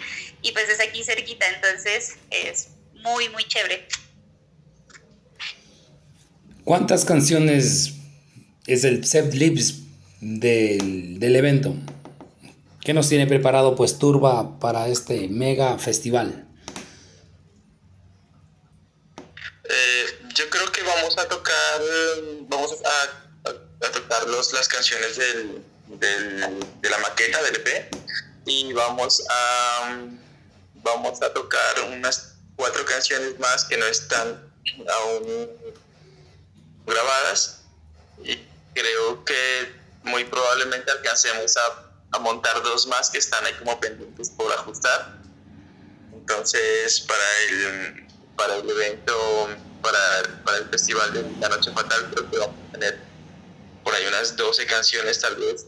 y 0.44 0.52
pues 0.52 0.68
es 0.68 0.78
aquí 0.78 1.02
cerquita, 1.02 1.46
entonces 1.48 2.16
es 2.30 2.68
muy, 3.02 3.30
muy 3.30 3.44
chévere. 3.48 3.88
¿Cuántas 6.64 7.04
canciones 7.06 7.94
es 8.66 8.84
el 8.84 9.06
set 9.06 9.32
lips 9.32 9.80
del, 10.20 11.18
del 11.18 11.36
evento? 11.36 11.74
¿Qué 12.82 12.92
nos 12.92 13.08
tiene 13.08 13.26
preparado 13.26 13.74
pues 13.74 13.98
Turba 13.98 14.60
para 14.60 14.88
este 14.88 15.28
mega 15.28 15.78
festival? 15.78 16.46
Eh, 19.64 20.04
yo 20.34 20.50
creo 20.50 20.70
que 20.70 20.82
vamos 20.82 21.16
a 21.16 21.26
tocar, 21.26 21.80
vamos 22.48 22.74
a, 22.84 23.48
a, 23.48 23.90
tocar 23.92 24.28
los, 24.28 24.52
las 24.52 24.68
canciones 24.68 25.16
del, 25.16 25.64
del, 25.98 26.60
de 26.82 26.90
la 26.90 26.98
maqueta 26.98 27.42
del 27.42 27.56
EP 27.56 27.94
y 28.46 28.74
vamos 28.74 29.24
a 29.30 30.10
vamos 30.84 31.20
a 31.22 31.32
tocar 31.32 31.80
unas 31.90 32.36
cuatro 32.56 32.84
canciones 32.84 33.38
más 33.40 33.64
que 33.64 33.76
no 33.76 33.86
están 33.86 34.52
aún 34.88 35.50
grabadas 36.86 37.62
y 38.22 38.38
creo 38.74 39.24
que 39.24 39.72
muy 40.04 40.24
probablemente 40.24 40.90
alcancemos 40.90 41.56
a, 41.56 41.80
montar 42.20 42.62
dos 42.62 42.86
más 42.86 43.10
que 43.10 43.18
están 43.18 43.44
ahí 43.44 43.52
como 43.54 43.80
pendientes 43.80 44.30
por 44.30 44.52
ajustar. 44.52 45.18
Entonces, 46.12 47.00
para 47.00 47.40
el, 47.48 48.06
para 48.36 48.54
el 48.54 48.70
evento, 48.70 49.48
para, 49.82 49.98
para 50.44 50.58
el 50.58 50.68
festival 50.68 51.12
de 51.12 51.28
La 51.40 51.48
Noche 51.48 51.72
Fatal, 51.72 52.08
creo 52.12 52.30
que 52.30 52.38
vamos 52.38 52.54
a 52.68 52.72
tener 52.72 53.00
por 53.82 53.92
ahí 53.94 54.06
unas 54.06 54.36
12 54.36 54.64
canciones 54.66 55.20
tal 55.20 55.34
vez, 55.34 55.66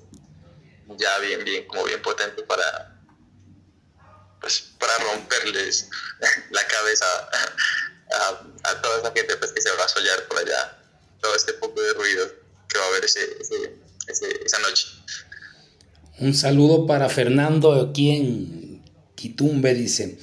ya 0.96 1.18
bien, 1.18 1.42
bien, 1.42 1.66
como 1.66 1.82
bien 1.82 2.00
potente 2.00 2.44
para, 2.44 2.95
pues, 4.40 4.72
para 4.78 4.92
romperles 4.98 5.88
la 6.50 6.66
cabeza 6.66 7.06
a, 8.64 8.80
toda 8.82 8.98
esa 8.98 9.12
gente 9.12 9.36
pues, 9.36 9.52
que 9.52 9.60
se 9.60 9.70
va 9.70 9.84
a 9.84 9.88
soñar 9.88 10.26
por 10.28 10.38
allá, 10.38 10.78
todo 11.20 11.34
este 11.34 11.52
poco 11.54 11.80
de 11.80 11.92
ruido 11.94 12.26
que 12.68 12.78
va 12.78 12.84
a 12.84 12.88
haber 12.88 13.04
ese, 13.04 13.20
ese, 14.08 14.44
esa 14.44 14.58
noche. 14.60 14.88
Un 16.18 16.34
saludo 16.34 16.86
para 16.86 17.08
Fernando 17.08 17.74
aquí 17.74 18.10
en 18.10 18.82
Quitumbe, 19.14 19.74
dice. 19.74 20.18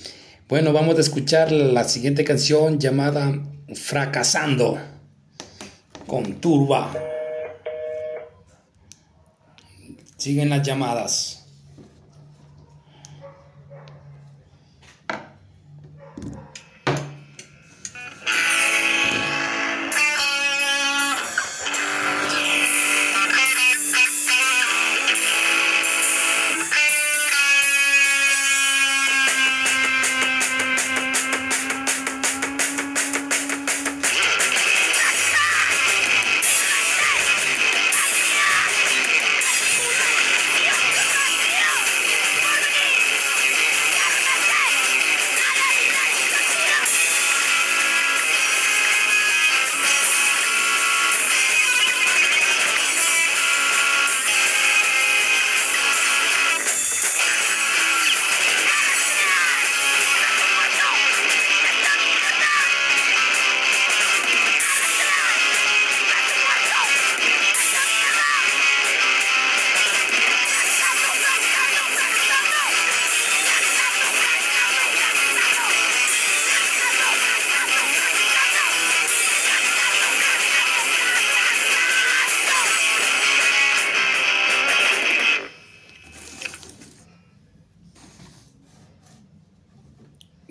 Bueno, 0.48 0.74
vamos 0.74 0.98
a 0.98 1.02
escuchar 1.02 1.52
la 1.52 1.84
siguiente 1.84 2.24
canción 2.24 2.80
llamada 2.80 3.32
Fracasando 3.76 4.80
con 6.08 6.40
Turba. 6.42 6.94
Siguen 10.18 10.50
las 10.50 10.66
llamadas. 10.66 11.43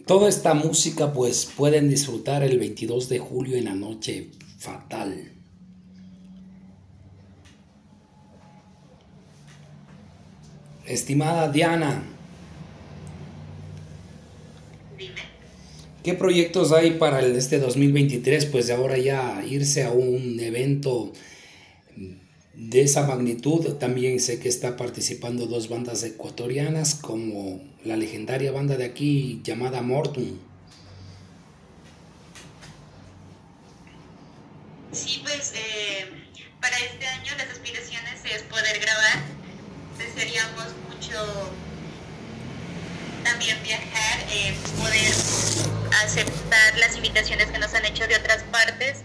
Toda 0.07 0.29
esta 0.29 0.55
música 0.55 1.13
pues 1.13 1.49
pueden 1.57 1.89
disfrutar 1.89 2.43
el 2.43 2.59
22 2.59 3.09
de 3.09 3.21
julio 3.21 3.57
en 3.57 3.67
la 3.67 3.75
noche 3.75 4.31
fatal. 4.59 5.31
Estimada 10.85 11.51
Diana, 11.53 12.03
¿qué 16.03 16.15
proyectos 16.15 16.73
hay 16.73 16.93
para 16.93 17.21
el, 17.21 17.37
este 17.37 17.61
2023? 17.61 18.47
Pues 18.47 18.67
de 18.67 18.73
ahora 18.73 18.99
ya 18.99 19.45
irse 19.49 19.85
a 19.85 19.93
un 19.93 20.41
evento 20.41 21.13
de 22.55 22.83
esa 22.83 23.07
magnitud. 23.07 23.75
También 23.75 24.19
sé 24.19 24.41
que 24.41 24.49
está 24.49 24.77
participando 24.77 25.47
dos 25.47 25.69
bandas 25.69 26.03
ecuatorianas 26.03 26.97
como 26.97 27.72
la 27.85 27.97
legendaria 27.97 28.53
banda 28.53 28.77
de 28.77 28.85
aquí 28.85 29.41
llamada 29.43 29.83
Mortum. 29.83 30.39
Sí, 34.93 35.21
pues 35.23 35.53
eh, 35.55 36.07
para 36.61 36.79
este 36.79 37.07
año 37.07 37.33
las 37.39 37.49
aspiraciones 37.49 38.25
es 38.25 38.43
poder 38.43 38.79
grabar 38.81 39.43
desearíamos 39.99 40.67
mucho 40.89 41.51
también 43.25 43.63
viajar, 43.63 44.19
eh, 44.31 44.55
poder 44.79 45.13
aceptar 46.05 46.79
las 46.79 46.97
invitaciones 46.97 47.51
que 47.51 47.59
nos 47.59 47.73
han 47.75 47.85
hecho 47.85 48.07
de 48.07 48.17
otras 48.17 48.43
partes 48.45 49.03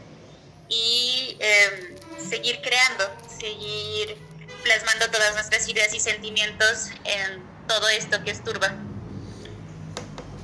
y 0.70 1.38
em, 1.40 1.96
seguir 2.30 2.60
creando, 2.62 3.16
seguir 3.40 4.18
plasmando 4.64 5.10
todas 5.12 5.34
nuestras 5.36 5.68
ideas 5.70 5.94
y 5.94 6.00
sentimientos 6.00 6.90
en 7.06 7.57
todo 7.68 7.88
esto 7.90 8.24
que 8.24 8.32
es 8.32 8.44
Turba. 8.44 8.76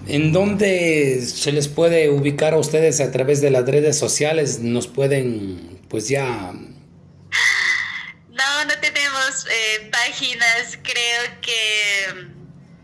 ¿En 0.08 0.34
dónde 0.34 1.26
se 1.26 1.52
les 1.54 1.70
puede 1.70 2.10
ubicar 2.10 2.54
a 2.54 2.58
ustedes 2.58 3.00
a 3.00 3.12
través 3.12 3.40
de 3.40 3.52
las 3.52 3.66
redes 3.66 3.98
sociales? 3.98 4.60
Nos 4.60 4.88
pueden, 4.88 5.82
pues 5.90 6.10
ya 6.10 6.54
no, 8.34 8.66
no 8.66 8.80
tenemos 8.80 9.46
eh, 9.50 9.90
páginas, 9.92 10.78
creo 10.82 11.42
que... 11.42 12.28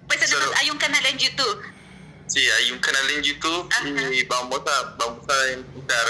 Pues 0.08 0.20
hay 0.58 0.70
un 0.70 0.78
canal 0.78 1.06
en 1.06 1.18
YouTube. 1.18 1.62
Sí, 2.28 2.40
hay 2.40 2.72
un 2.72 2.80
canal 2.80 3.10
en 3.12 3.24
YouTube 3.24 3.70
y 4.12 4.24
vamos 4.26 4.62
a, 4.66 4.96
vamos 4.98 5.24
a 5.30 5.52
intentar, 5.52 6.06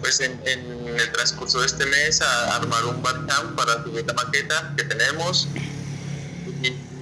pues 0.00 0.20
en, 0.20 0.40
el 0.44 1.12
transcurso 1.12 1.60
de 1.60 1.66
este 1.66 1.86
mes, 1.86 2.20
a 2.20 2.56
armar 2.56 2.84
un 2.84 3.02
barcamp 3.02 3.56
para 3.56 3.82
subir 3.82 4.06
la 4.06 4.12
maqueta 4.14 4.74
que 4.76 4.84
tenemos. 4.84 5.48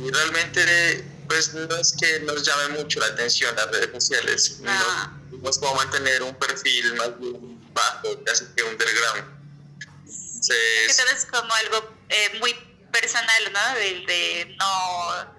Y, 0.07 0.11
realmente, 0.11 1.05
pues 1.29 1.53
no 1.55 1.77
es 1.77 1.95
que 1.99 2.21
nos 2.21 2.43
llame 2.45 2.81
mucho 2.81 3.01
la 3.01 3.07
atención 3.07 3.55
las 3.57 3.71
redes 3.71 3.91
sociales. 3.93 4.59
No. 4.61 5.39
Nos, 5.43 5.59
como 5.59 5.75
mantener 5.75 6.23
un 6.23 6.35
perfil 6.37 6.95
más 6.95 7.11
bajo, 7.73 8.25
casi 8.25 8.45
que 8.57 8.63
underground 8.63 9.37
que 10.49 10.95
todo 10.95 11.11
es 11.11 11.25
como 11.27 11.53
algo 11.55 11.95
eh, 12.09 12.39
muy 12.41 12.55
personal, 12.93 13.53
¿no? 13.53 13.75
De, 13.75 14.05
de, 14.07 14.57
no 14.59 15.37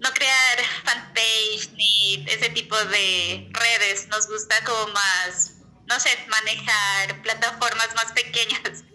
no 0.00 0.10
crear 0.12 0.58
fanpage 0.84 1.72
ni 1.74 2.24
ese 2.26 2.48
tipo 2.50 2.76
de 2.86 3.50
redes. 3.52 4.08
Nos 4.08 4.26
gusta 4.28 4.64
como 4.64 4.92
más, 4.94 5.52
no 5.86 6.00
sé, 6.00 6.08
manejar 6.28 7.20
plataformas 7.22 7.94
más 7.94 8.12
pequeñas. 8.12 8.84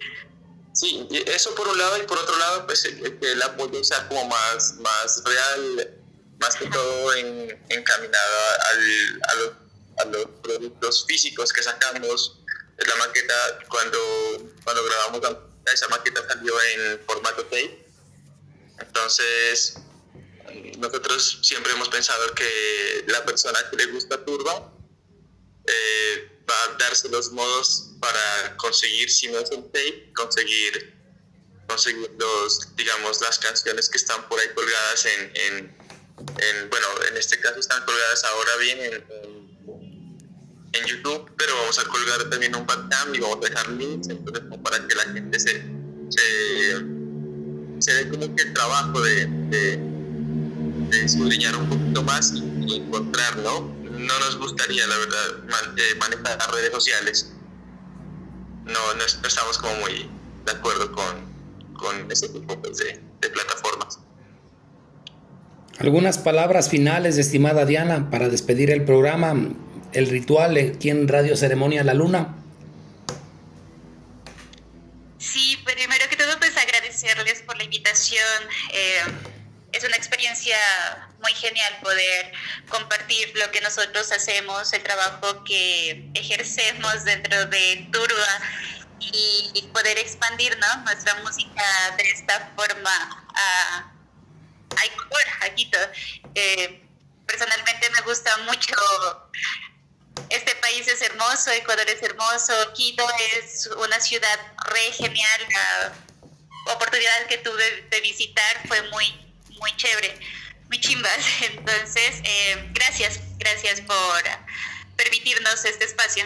Sí, 0.76 1.08
eso 1.26 1.56
por 1.56 1.70
un 1.70 1.78
lado 1.78 1.98
y 1.98 2.06
por 2.06 2.18
otro 2.18 2.38
lado, 2.38 2.66
pues 2.66 2.84
que 2.84 3.32
el 3.32 3.42
apoyo 3.42 3.82
sea 3.82 4.08
como 4.10 4.28
más, 4.28 4.74
más 4.76 5.24
real, 5.24 5.98
más 6.38 6.56
que 6.56 6.68
todo 6.68 7.14
en, 7.14 7.64
encaminado 7.70 8.38
al, 8.72 9.22
a, 9.24 9.36
los, 9.36 9.52
a 10.00 10.06
los 10.06 10.26
productos 10.44 11.06
físicos 11.08 11.54
que 11.54 11.64
sacamos 11.64 12.42
la 12.78 12.96
maqueta, 12.98 13.60
cuando, 13.70 13.98
cuando 14.66 14.84
grabamos 14.84 15.22
esa 15.74 15.88
maqueta 15.88 16.28
salió 16.28 16.54
en 16.62 17.00
formato 17.06 17.44
tape. 17.46 17.88
Entonces, 18.80 19.78
nosotros 20.78 21.40
siempre 21.42 21.72
hemos 21.72 21.88
pensado 21.88 22.34
que 22.34 23.06
la 23.08 23.24
persona 23.24 23.58
que 23.70 23.78
le 23.78 23.86
gusta 23.88 24.24
Turba 24.26 24.74
eh, 25.66 26.35
va 26.50 26.54
a 26.64 26.78
darse 26.78 27.10
los 27.10 27.32
modos 27.32 27.92
para 28.00 28.56
conseguir, 28.58 29.10
si 29.10 29.28
no 29.28 29.40
es 29.40 29.52
el 29.52 29.64
tape, 29.66 30.12
conseguir, 30.16 30.96
conseguir 31.68 32.12
los, 32.20 32.76
digamos, 32.76 33.22
las 33.22 33.40
canciones 33.40 33.90
que 33.90 33.98
están 33.98 34.28
por 34.30 34.40
ahí 34.40 34.48
colgadas 34.54 35.06
en, 35.06 35.32
en, 35.36 36.70
bueno, 36.70 36.88
en 37.10 37.18
este 37.18 37.40
caso 37.40 37.60
están 37.60 37.84
colgadas 37.86 38.24
ahora 38.24 38.58
bien 38.58 38.80
en 38.82 39.46
en 40.76 40.86
YouTube, 40.86 41.32
pero 41.38 41.56
vamos 41.56 41.80
a 41.80 41.84
colgar 41.86 42.30
también 42.30 42.56
un 42.56 42.66
Bandcamp 42.66 43.16
y 43.16 43.20
vamos 43.20 43.38
a 43.38 43.50
dejar 43.50 43.70
links, 43.72 44.10
entonces 44.10 44.44
para 44.64 44.88
que 44.88 44.96
la 44.96 45.04
gente 45.04 45.40
se, 45.40 45.66
se, 47.80 47.94
dé 47.94 48.10
como 48.10 48.36
que 48.36 48.44
el 48.44 48.54
trabajo 48.54 49.02
de, 49.02 49.26
de, 49.50 49.78
de 50.90 51.58
un 51.58 51.70
poquito 51.70 52.04
más 52.04 52.34
y, 52.34 52.76
encontrar, 52.76 53.38
¿no? 53.38 53.74
No 53.98 54.20
nos 54.20 54.38
gustaría, 54.38 54.86
la 54.88 54.98
verdad, 54.98 55.78
eh, 55.78 55.96
manejar 56.00 56.38
las 56.38 56.52
redes 56.52 56.72
sociales. 56.72 57.32
No, 58.64 58.94
no, 58.94 59.04
estamos 59.04 59.58
como 59.58 59.76
muy 59.76 60.10
de 60.46 60.52
acuerdo 60.52 60.92
con, 60.92 61.74
con 61.74 62.12
ese 62.12 62.30
tipo 62.30 62.60
pues, 62.62 62.78
de, 62.78 63.02
de 63.22 63.30
plataformas. 63.30 64.00
Algunas 65.80 66.18
palabras 66.18 66.70
finales, 66.70 67.18
estimada 67.18 67.66
Diana, 67.66 68.10
para 68.10 68.30
despedir 68.30 68.72
el 68.72 68.86
programa 68.86 69.36
el 69.96 70.10
ritual 70.10 70.58
aquí 70.58 70.90
en 70.90 71.08
Radio 71.08 71.38
Ceremonia 71.38 71.84
La 71.84 71.94
Luna? 71.94 72.36
Sí, 75.18 75.58
primero 75.64 76.06
que 76.10 76.18
todo, 76.18 76.38
pues 76.38 76.56
agradecerles 76.58 77.42
por 77.44 77.58
la 77.58 77.64
invitación. 77.64 78.44
Eh, 78.74 79.02
es 79.72 79.84
una 79.84 79.96
experiencia 79.96 80.58
muy 81.22 81.32
genial 81.34 81.74
poder 81.82 82.32
compartir 82.70 83.32
lo 83.36 83.50
que 83.52 83.62
nosotros 83.62 84.12
hacemos, 84.12 84.72
el 84.74 84.84
trabajo 84.84 85.44
que 85.44 86.10
ejercemos 86.14 87.04
dentro 87.04 87.46
de 87.46 87.88
Turba 87.92 88.40
y 89.00 89.70
poder 89.74 89.98
expandir 90.00 90.58
nuestra 90.86 91.16
música 91.16 91.64
de 91.98 92.04
esta 92.04 92.52
forma 92.56 93.28
a, 93.36 93.92
a 95.42 95.50
Quito. 95.56 95.78
Eh, 96.34 96.82
personalmente 97.26 97.90
me 97.92 98.02
gusta 98.02 98.38
mucho 98.40 98.76
este 100.30 100.56
país 100.56 100.88
es 100.88 101.02
hermoso, 101.02 101.52
Ecuador 101.52 101.88
es 101.90 102.02
hermoso, 102.02 102.54
Quito 102.74 103.06
es 103.38 103.68
una 103.78 104.00
ciudad 104.00 104.40
re 104.66 104.92
genial. 104.92 105.42
La 106.66 106.74
oportunidad 106.74 107.28
que 107.28 107.38
tuve 107.40 107.88
de 107.90 108.02
visitar 108.02 108.68
fue 108.68 108.82
muy, 108.90 109.06
muy 109.60 109.76
chévere, 109.78 110.20
chimbas. 110.80 111.26
Entonces, 111.50 112.22
eh, 112.24 112.70
gracias, 112.74 113.20
gracias 113.38 113.82
por 113.82 114.24
permitirnos 114.96 115.66
este 115.66 115.86
espacio. 115.86 116.26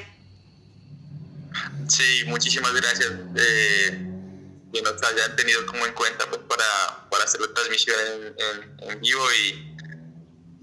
Sí, 1.88 2.24
muchísimas 2.28 2.74
gracias. 2.74 3.12
Eh, 3.36 4.06
que 4.72 4.82
nos 4.82 5.02
hayan 5.02 5.36
tenido 5.36 5.66
como 5.66 5.86
en 5.86 5.94
cuenta 5.94 6.30
pues, 6.30 6.42
para, 6.48 7.10
para 7.10 7.24
hacer 7.24 7.42
la 7.42 7.52
transmisión 7.54 7.98
en, 8.82 9.02
vivo 9.02 9.26
y, 9.34 9.76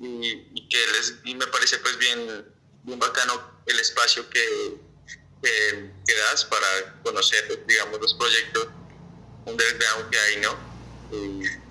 y, 0.01 0.69
que 0.69 0.79
les 0.93 1.15
y 1.25 1.35
me 1.35 1.47
parece 1.49 1.79
pues 1.79 1.99
bien 1.99 2.47
muy 2.85 2.97
bacano 2.97 3.63
el 3.67 3.79
espacio 3.81 4.29
que, 4.31 4.77
que, 5.43 6.15
das 6.31 6.45
para 6.45 7.03
conocer, 7.03 7.65
digamos, 7.67 8.01
los 8.01 8.15
proyectos 8.15 8.69
underground 9.45 10.11
que 10.11 10.19
hay, 10.19 10.37
¿no? 10.39 11.66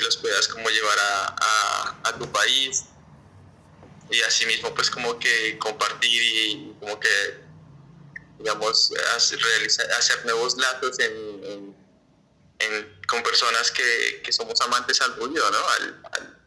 Los 0.00 0.16
puedas 0.18 0.48
como 0.48 0.68
llevar 0.68 0.98
a, 0.98 2.00
a, 2.04 2.18
tu 2.18 2.30
país 2.30 2.84
y 4.10 4.20
asimismo 4.22 4.74
pues 4.74 4.90
como 4.90 5.18
que 5.18 5.58
compartir 5.58 6.22
y, 6.22 6.74
como 6.78 7.00
que 7.00 7.08
digamos 8.38 8.92
hacer, 9.16 9.38
hacer 9.98 10.24
nuevos 10.26 10.56
lazos 10.56 10.98
en, 10.98 11.74
en, 12.58 13.00
con 13.06 13.22
personas 13.22 13.70
que, 13.70 14.20
que, 14.22 14.32
somos 14.32 14.60
amantes 14.60 15.00
al 15.00 15.16
ruido, 15.16 15.50
¿no? 15.50 15.58
Al, 15.58 16.00
al, 16.12 16.38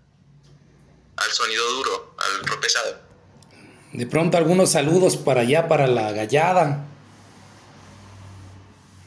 al 1.18 1.32
sonido 1.32 1.70
duro, 1.72 2.16
al 2.18 2.46
rock 2.46 2.62
pesado. 2.62 3.02
De 3.94 4.06
pronto 4.06 4.38
algunos 4.38 4.72
saludos 4.72 5.18
para 5.18 5.42
allá, 5.42 5.68
para 5.68 5.88
la 5.88 6.12
gallada, 6.12 6.86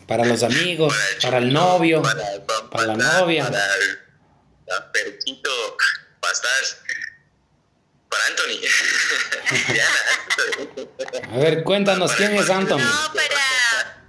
para 0.06 0.24
los 0.24 0.42
amigos, 0.42 0.94
para 1.22 1.38
el 1.38 1.52
novio, 1.52 2.02
para, 2.70 2.86
la 2.86 2.96
novia. 2.96 3.44
Para 3.44 3.60
perquito, 4.92 5.76
para 8.08 8.26
Anthony. 8.26 8.60
A 11.32 11.36
ver, 11.38 11.64
cuéntanos, 11.64 12.12
¿quién 12.12 12.34
es 12.36 12.48
Anthony? 12.50 12.78
No, 12.78 13.12
para, 13.14 14.04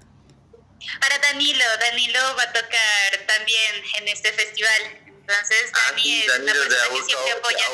para 1.00 1.18
Danilo. 1.20 1.64
Danilo 1.80 2.20
va 2.38 2.44
a 2.44 2.54
tocar 2.54 3.26
también 3.28 3.84
en 3.98 4.08
este 4.08 4.32
festival. 4.34 5.02
Entonces, 5.08 5.72
ah, 5.74 5.80
Dani 5.90 6.22
es 6.22 6.40
una 6.40 6.54
persona 6.54 6.86
que 6.92 7.04
siempre 7.04 7.32
apoya 7.32 7.66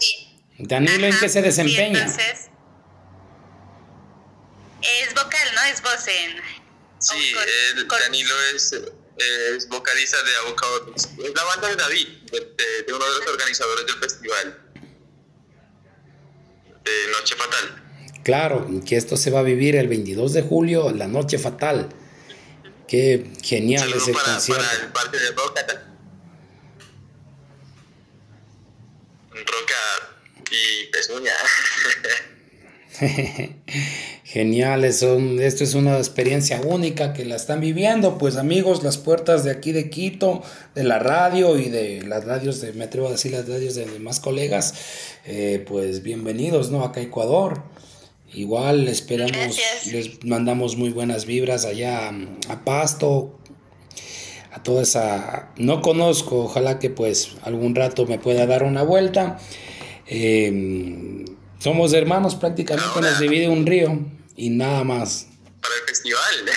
sí. 0.00 0.26
Danilo, 0.58 1.06
¿en 1.06 1.18
qué 1.18 1.28
se 1.28 1.42
desempeña? 1.42 2.00
entonces, 2.00 2.48
es 4.82 5.14
vocal, 5.14 5.54
¿no? 5.54 5.62
Es 5.64 5.82
voz 5.82 6.06
en... 6.08 6.40
Sí, 6.98 7.34
el 7.76 7.86
Danilo 7.86 8.34
es, 8.54 8.74
es, 9.56 9.68
vocalista 9.68 10.16
de 10.22 10.36
Avocado. 10.46 10.94
Es 10.96 11.34
la 11.34 11.44
banda 11.44 11.68
de 11.68 11.76
David, 11.76 12.08
de, 12.30 12.92
uno 12.92 13.04
de 13.04 13.18
los 13.18 13.26
organizadores 13.28 13.86
del 13.86 13.96
festival 13.96 14.60
de 16.84 17.12
Noche 17.12 17.36
Fatal. 17.36 18.22
Claro, 18.24 18.68
que 18.86 18.96
esto 18.96 19.16
se 19.16 19.30
va 19.30 19.40
a 19.40 19.42
vivir 19.42 19.76
el 19.76 19.88
22 19.88 20.32
de 20.32 20.42
julio, 20.42 20.90
la 20.90 21.06
Noche 21.06 21.38
Fatal. 21.38 21.88
Qué 22.88 23.30
genial 23.42 23.92
es 23.92 24.08
el 24.08 24.14
para, 24.14 24.32
concierto. 24.32 24.64
Para 24.64 24.82
el 24.82 24.92
parque 24.92 25.18
de 25.18 25.30
Roca. 25.30 25.66
Roca 29.30 30.44
y 30.50 30.86
Pezuña. 30.86 31.32
Genial, 34.24 34.84
esto 34.84 35.16
es 35.16 35.74
una 35.74 35.98
experiencia 35.98 36.60
única 36.60 37.12
que 37.12 37.24
la 37.24 37.36
están 37.36 37.60
viviendo. 37.60 38.18
Pues 38.18 38.36
amigos, 38.36 38.82
las 38.82 38.98
puertas 38.98 39.44
de 39.44 39.50
aquí 39.50 39.72
de 39.72 39.90
Quito, 39.90 40.42
de 40.74 40.84
la 40.84 40.98
radio 40.98 41.58
y 41.58 41.68
de 41.68 42.02
las 42.02 42.24
radios, 42.24 42.60
de, 42.60 42.72
me 42.72 42.84
atrevo 42.84 43.08
a 43.08 43.12
decir 43.12 43.32
las 43.32 43.48
radios 43.48 43.74
de 43.74 43.86
demás 43.86 44.20
colegas, 44.20 44.74
eh, 45.24 45.64
pues 45.66 46.02
bienvenidos 46.02 46.70
¿no? 46.70 46.84
acá 46.84 47.00
a 47.00 47.04
Ecuador. 47.04 47.62
Igual 48.32 48.86
esperamos, 48.86 49.58
les 49.90 50.24
mandamos 50.24 50.76
muy 50.76 50.90
buenas 50.90 51.26
vibras 51.26 51.64
allá 51.64 52.12
a 52.48 52.64
Pasto, 52.64 53.40
a 54.52 54.62
toda 54.62 54.82
esa... 54.82 55.50
No 55.56 55.82
conozco, 55.82 56.44
ojalá 56.44 56.78
que 56.78 56.90
pues 56.90 57.32
algún 57.42 57.74
rato 57.74 58.06
me 58.06 58.18
pueda 58.18 58.46
dar 58.46 58.62
una 58.62 58.84
vuelta. 58.84 59.38
Eh, 60.06 61.19
somos 61.60 61.92
hermanos, 61.92 62.34
prácticamente 62.34 63.00
nos 63.00 63.20
divide 63.20 63.48
un 63.48 63.66
río 63.66 64.00
y 64.34 64.50
nada 64.50 64.82
más. 64.82 65.28
Para 65.60 65.74
el 65.74 65.82
festival. 65.86 66.34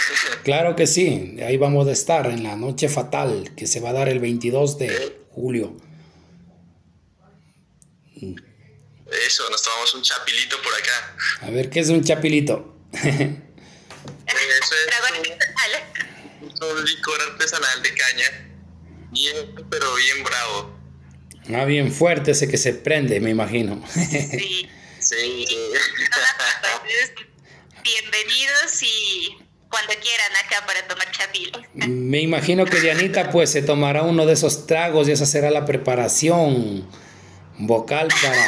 Claro 0.44 0.76
que 0.76 0.88
sí, 0.88 1.38
ahí 1.46 1.56
vamos 1.56 1.88
a 1.88 1.92
estar 1.92 2.28
en 2.28 2.44
la 2.44 2.58
noche 2.58 2.90
fatal 2.90 3.52
que 3.56 3.66
se 3.66 3.80
va 3.80 3.92
a 3.92 3.94
dar 3.94 4.10
el 4.10 4.20
22 4.20 4.78
de 4.78 5.18
julio. 5.32 5.78
Eso, 9.26 9.50
nos 9.50 9.64
tomamos 9.64 9.94
un 9.94 10.02
chapilito 10.02 10.58
por 10.62 10.74
acá. 10.74 11.16
A 11.44 11.50
ver, 11.50 11.70
¿qué 11.70 11.80
es 11.80 11.88
un 11.90 12.04
chapilito? 12.04 12.76
Eso 12.92 13.14
es 14.28 14.72
un, 16.62 16.78
un 16.78 16.86
licor 16.86 17.22
artesanal 17.32 17.82
de 17.84 17.94
caña, 17.94 18.26
bien, 19.12 19.56
pero 19.70 19.96
bien 19.96 20.26
bravo. 20.26 20.78
Ah, 21.54 21.66
bien 21.66 21.92
fuerte 21.92 22.32
ese 22.32 22.48
que 22.50 22.58
se 22.58 22.74
prende, 22.74 23.20
me 23.20 23.30
imagino. 23.30 23.84
Sí. 23.96 24.68
Sí. 25.04 25.46
Bienvenidos 27.84 28.84
y 28.84 29.36
cuando 29.70 29.94
quieran 30.02 30.32
acá 30.46 30.66
para 30.66 30.88
tomar 30.88 31.12
chapil. 31.12 31.52
Me 31.74 32.22
imagino 32.22 32.64
que 32.64 32.80
Dianita 32.80 33.30
pues 33.30 33.52
se 33.52 33.62
tomará 33.62 34.04
uno 34.04 34.26
de 34.26 34.32
esos 34.34 34.66
tragos 34.66 35.10
y 35.10 35.12
esa 35.12 35.26
será 35.26 35.50
la 35.50 35.66
preparación 35.66 36.90
vocal 37.58 38.08
para... 38.22 38.48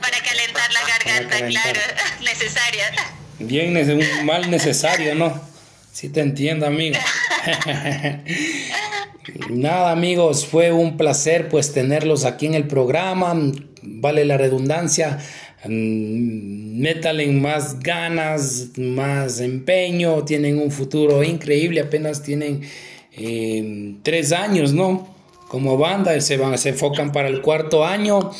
para 0.00 0.20
calentar 0.20 0.72
la 0.72 0.80
garganta, 0.80 1.46
claro, 1.46 1.80
necesaria. 2.22 2.92
Bien, 3.38 3.76
un 3.76 4.26
mal 4.26 4.50
necesario, 4.50 5.14
¿no? 5.14 5.40
Sí 5.92 6.08
te 6.08 6.22
entiendo, 6.22 6.66
amigo. 6.66 6.98
Nada, 9.48 9.92
amigos, 9.92 10.44
fue 10.44 10.72
un 10.72 10.96
placer 10.96 11.48
pues 11.48 11.72
tenerlos 11.72 12.24
aquí 12.24 12.46
en 12.46 12.54
el 12.54 12.66
programa. 12.66 13.32
Vale 13.82 14.24
la 14.24 14.38
redundancia 14.38 15.20
Mm, 15.66 16.80
métale 16.80 17.26
más 17.28 17.80
ganas, 17.80 18.70
más 18.76 19.40
empeño, 19.40 20.24
tienen 20.24 20.58
un 20.58 20.70
futuro 20.70 21.22
increíble, 21.22 21.80
apenas 21.80 22.22
tienen 22.22 22.60
em, 23.12 24.02
tres 24.02 24.32
años, 24.32 24.74
¿no? 24.74 25.08
Como 25.48 25.78
banda, 25.78 26.20
se, 26.20 26.36
van, 26.36 26.58
se 26.58 26.70
enfocan 26.70 27.12
para 27.12 27.28
el 27.28 27.40
cuarto 27.40 27.84
año 27.84 28.30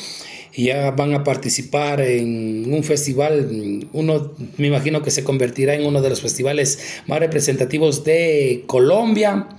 y 0.53 0.65
ya 0.65 0.91
van 0.91 1.13
a 1.13 1.23
participar 1.23 2.01
en 2.01 2.71
un 2.71 2.83
festival, 2.83 3.87
uno 3.93 4.31
me 4.57 4.67
imagino 4.67 5.01
que 5.01 5.11
se 5.11 5.23
convertirá 5.23 5.73
en 5.75 5.85
uno 5.85 6.01
de 6.01 6.09
los 6.09 6.21
festivales 6.21 7.01
más 7.07 7.19
representativos 7.19 8.03
de 8.03 8.63
Colombia. 8.67 9.49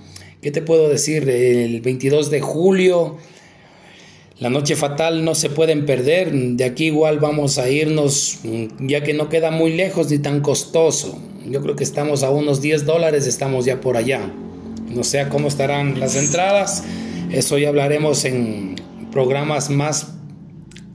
¿Qué 0.41 0.51
te 0.51 0.61
puedo 0.61 0.87
decir? 0.87 1.27
El 1.29 1.81
22 1.81 2.29
de 2.29 2.41
julio 2.41 3.17
la 4.39 4.51
noche 4.51 4.75
fatal 4.75 5.25
no 5.25 5.33
se 5.33 5.49
pueden 5.49 5.87
perder, 5.87 6.31
de 6.31 6.63
aquí 6.63 6.85
igual 6.85 7.19
vamos 7.19 7.57
a 7.57 7.69
irnos, 7.69 8.39
ya 8.79 9.01
que 9.03 9.15
no 9.15 9.29
queda 9.29 9.49
muy 9.49 9.73
lejos 9.73 10.11
ni 10.11 10.19
tan 10.19 10.41
costoso. 10.41 11.19
Yo 11.49 11.61
creo 11.63 11.75
que 11.75 11.83
estamos 11.83 12.21
a 12.21 12.29
unos 12.29 12.61
10 12.61 12.85
dólares, 12.85 13.25
estamos 13.25 13.65
ya 13.65 13.81
por 13.81 13.97
allá. 13.97 14.31
No 14.89 15.03
sé 15.03 15.27
cómo 15.29 15.47
estarán 15.47 15.99
las 15.99 16.15
entradas, 16.15 16.83
eso 17.31 17.57
ya 17.57 17.69
hablaremos 17.69 18.25
en 18.25 18.75
programas 19.11 19.71
más 19.71 20.13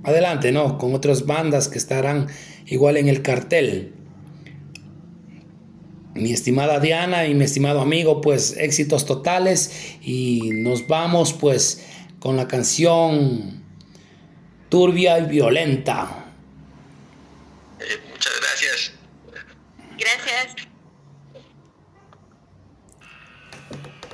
adelante, 0.05 0.53
¿no? 0.53 0.79
Con 0.79 0.95
otras 0.95 1.27
bandas 1.27 1.67
que 1.67 1.79
estarán 1.79 2.29
igual 2.67 2.97
en 2.97 3.09
el 3.09 3.23
cartel. 3.23 3.93
Mi 6.15 6.33
estimada 6.33 6.79
Diana 6.79 7.27
y 7.27 7.35
mi 7.35 7.45
estimado 7.45 7.81
amigo, 7.81 8.21
pues 8.21 8.57
éxitos 8.57 9.05
totales 9.05 9.97
y 10.03 10.51
nos 10.53 10.87
vamos 10.87 11.33
pues 11.33 11.83
con 12.23 12.37
la 12.37 12.47
canción 12.47 13.65
Turbia 14.69 15.19
y 15.19 15.27
Violenta. 15.27 16.25
Eh, 17.81 18.01
muchas 18.13 18.33
gracias. 18.41 18.93
Gracias. 19.99 20.69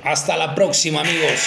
Hasta 0.03 0.37
la 0.37 0.55
próxima 0.55 1.01
amigos. 1.01 1.39